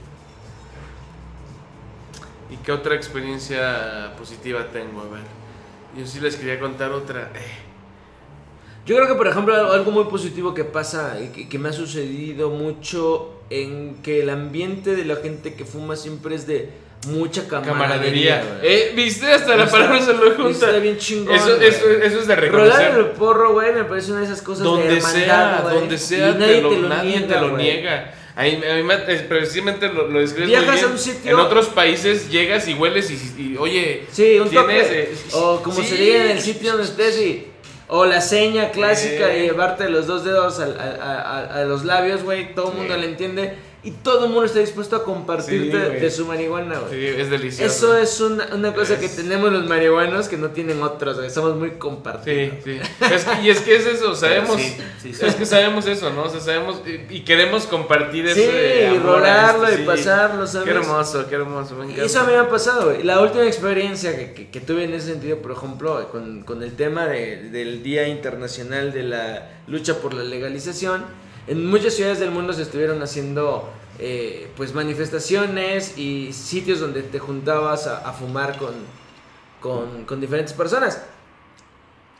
[2.49, 5.01] ¿Y qué otra experiencia positiva tengo?
[5.01, 5.23] A ver,
[5.97, 7.31] yo sí les quería contar otra.
[7.35, 7.63] Eh,
[8.85, 12.51] Yo creo que, por ejemplo, algo- muy positivo que pasa y que me ha sucedido
[12.51, 16.69] mucho en que el ambiente de la gente que fuma siempre es de
[17.07, 18.41] mucha camaradería.
[18.41, 18.59] camaradería.
[18.63, 19.27] Eh, ¿Viste?
[19.31, 20.49] Hasta la palabra se lo junta.
[20.67, 21.35] Está bien chingón.
[21.35, 23.11] Eso, eso, eso es de Rolar el reconocer.
[23.13, 26.31] porro, güey, me parece una de esas cosas de Donde hermandad, sea, donde y sea,
[26.33, 28.11] nadie te lo- te lo nadie niega, te lo niega.
[28.37, 30.83] Ahí, a mí me- precisamente lo, lo describes muy bien.
[30.83, 34.87] a un sitio- En otros países llegas y hueles y, y, oye, Sí, un tienes,
[34.87, 34.99] toque.
[35.03, 35.87] eh, o como sí.
[35.87, 37.47] se diga en el sitio donde estés y...
[37.87, 39.33] O la seña clásica Eh.
[39.35, 42.77] de llevarte los dos dedos a, a- a- a los labios, güey, todo el Sí.
[42.79, 43.57] mundo la entiende.
[43.85, 46.91] Y todo el mundo está dispuesto a compartirte Sí, de su marihuana, güey.
[46.91, 47.65] Sí, es delicioso.
[47.65, 51.29] Eso es una, una cosa que tenemos los marihuanos que no tienen otros, güey.
[51.29, 52.55] Somos muy compartidos.
[52.63, 52.79] Sí, sí.
[53.13, 54.59] Es que- y es que es eso, sabemos.
[54.59, 55.25] Sí, sí, sí.
[55.25, 56.23] Es que sabemos eso, ¿no?
[56.23, 59.87] O sea, sabemos y, y queremos compartir Sí, ese y rolarlo esto, y sí.
[59.87, 60.67] pasarlo, ¿sabes?
[60.67, 63.03] Qué hermoso, qué hermoso, me eso a mí me ha pasado, güey.
[63.03, 66.75] La última experiencia que, que- que tuve en ese sentido, por ejemplo, con, con el
[66.75, 71.05] tema de- del Día Internacional de la Lucha por la Legalización,
[71.47, 73.69] en muchas ciudades del mundo se estuvieron haciendo
[73.99, 78.73] eh, pues manifestaciones y sitios donde te juntabas a, a fumar con,
[79.61, 81.01] con, con diferentes personas.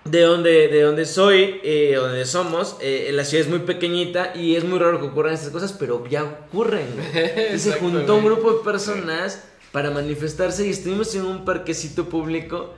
[0.05, 4.55] De donde, de donde soy, eh, donde somos, eh, la ciudad es muy pequeñita y
[4.55, 6.87] es muy raro que ocurran estas cosas, pero ya ocurren.
[7.55, 12.75] Y se juntó un grupo de personas para manifestarse y estuvimos en un parquecito público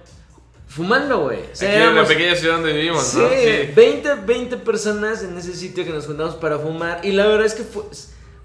[0.68, 1.39] fumando, güey.
[1.51, 3.30] O sea, Aquí en la pequeña ciudad donde vivimos, sí, ¿no?
[3.30, 3.72] Sí.
[3.76, 6.99] 20, 20 personas en ese sitio que nos juntamos para fumar.
[7.03, 7.84] Y la verdad es que fue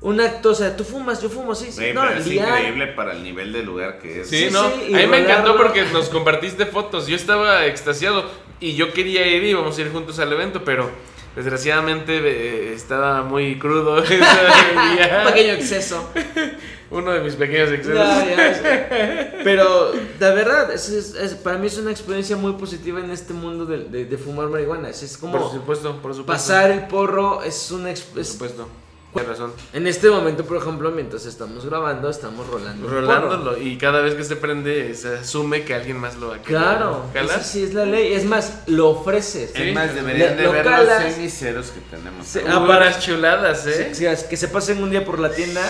[0.01, 1.81] un acto, o sea, tú fumas, yo fumo, sí, sí.
[1.81, 2.49] Güey, no, pero es liar.
[2.49, 4.29] increíble para el nivel de lugar que es.
[4.29, 7.07] Sí, Sí, no, sí, a mí me encantó porque nos compartiste fotos.
[7.07, 8.29] Yo estaba extasiado
[8.61, 10.91] y yo quería ir y íbamos a ir juntos al evento, pero
[11.37, 16.11] desgraciadamente eh, estaba muy crudo ese Un pequeño exceso.
[16.93, 17.97] Uno de mis pequeños excesos.
[17.97, 19.33] Ya.
[19.45, 23.33] Pero la verdad, es, es- es- para mí es una experiencia muy positiva en este
[23.33, 24.91] mundo de, de- de fumar marihuana.
[24.91, 26.27] Es, como Por supuesto, por supuesto.
[26.27, 28.69] pasar el porro, es una Por es- supuesto.
[29.13, 29.53] Tienes razón.
[29.75, 32.89] En este momento, por ejemplo, mientras estamos grabando, estamos rolando.
[32.89, 36.43] Rolándolo y cada vez que se prende se asume que alguien más lo va a
[36.43, 37.41] querer Claro, calar.
[37.41, 38.15] esa sí es la ley.
[38.15, 39.51] Es más, lo ofreces.
[39.55, 39.63] Sí.
[39.69, 41.05] Es más, deberían de Lo ver calas.
[41.05, 42.27] los cemiceros que tenemos.
[42.27, 43.95] Sí, ah, para- chuladas, ¿eh?
[43.95, 45.61] Sí, sí, que se pasen un día por la tienda,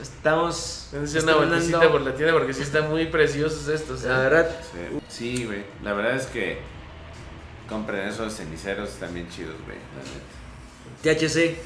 [0.00, 0.88] estamos.
[0.92, 4.04] Dense una vueltecita por la tienda porque sí están muy preciosos estos.
[4.04, 4.08] ¿eh?
[4.08, 4.50] La verdad,
[5.08, 5.64] Sí, Sí, güey.
[5.82, 6.58] La verdad es que
[7.68, 9.76] compren esos ceniceros también chidos, güey.
[11.02, 11.56] THC.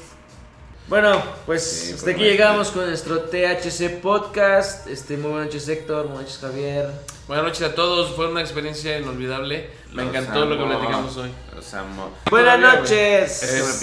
[0.87, 4.87] Bueno, pues Sí, hasta por aquí llegamos con nuestro THC podcast.
[4.87, 6.07] Este, muy buenas noches, Héctor.
[6.07, 6.89] Buenas noches, Javier.
[7.27, 9.69] Buenas noches a todos, fue una experiencia inolvidable.
[9.93, 10.77] Me Los encantó lo que amo.
[10.77, 11.31] platicamos hoy.
[11.55, 12.11] Los amo.
[12.29, 13.43] Buenas noches.
[13.43, 13.79] Es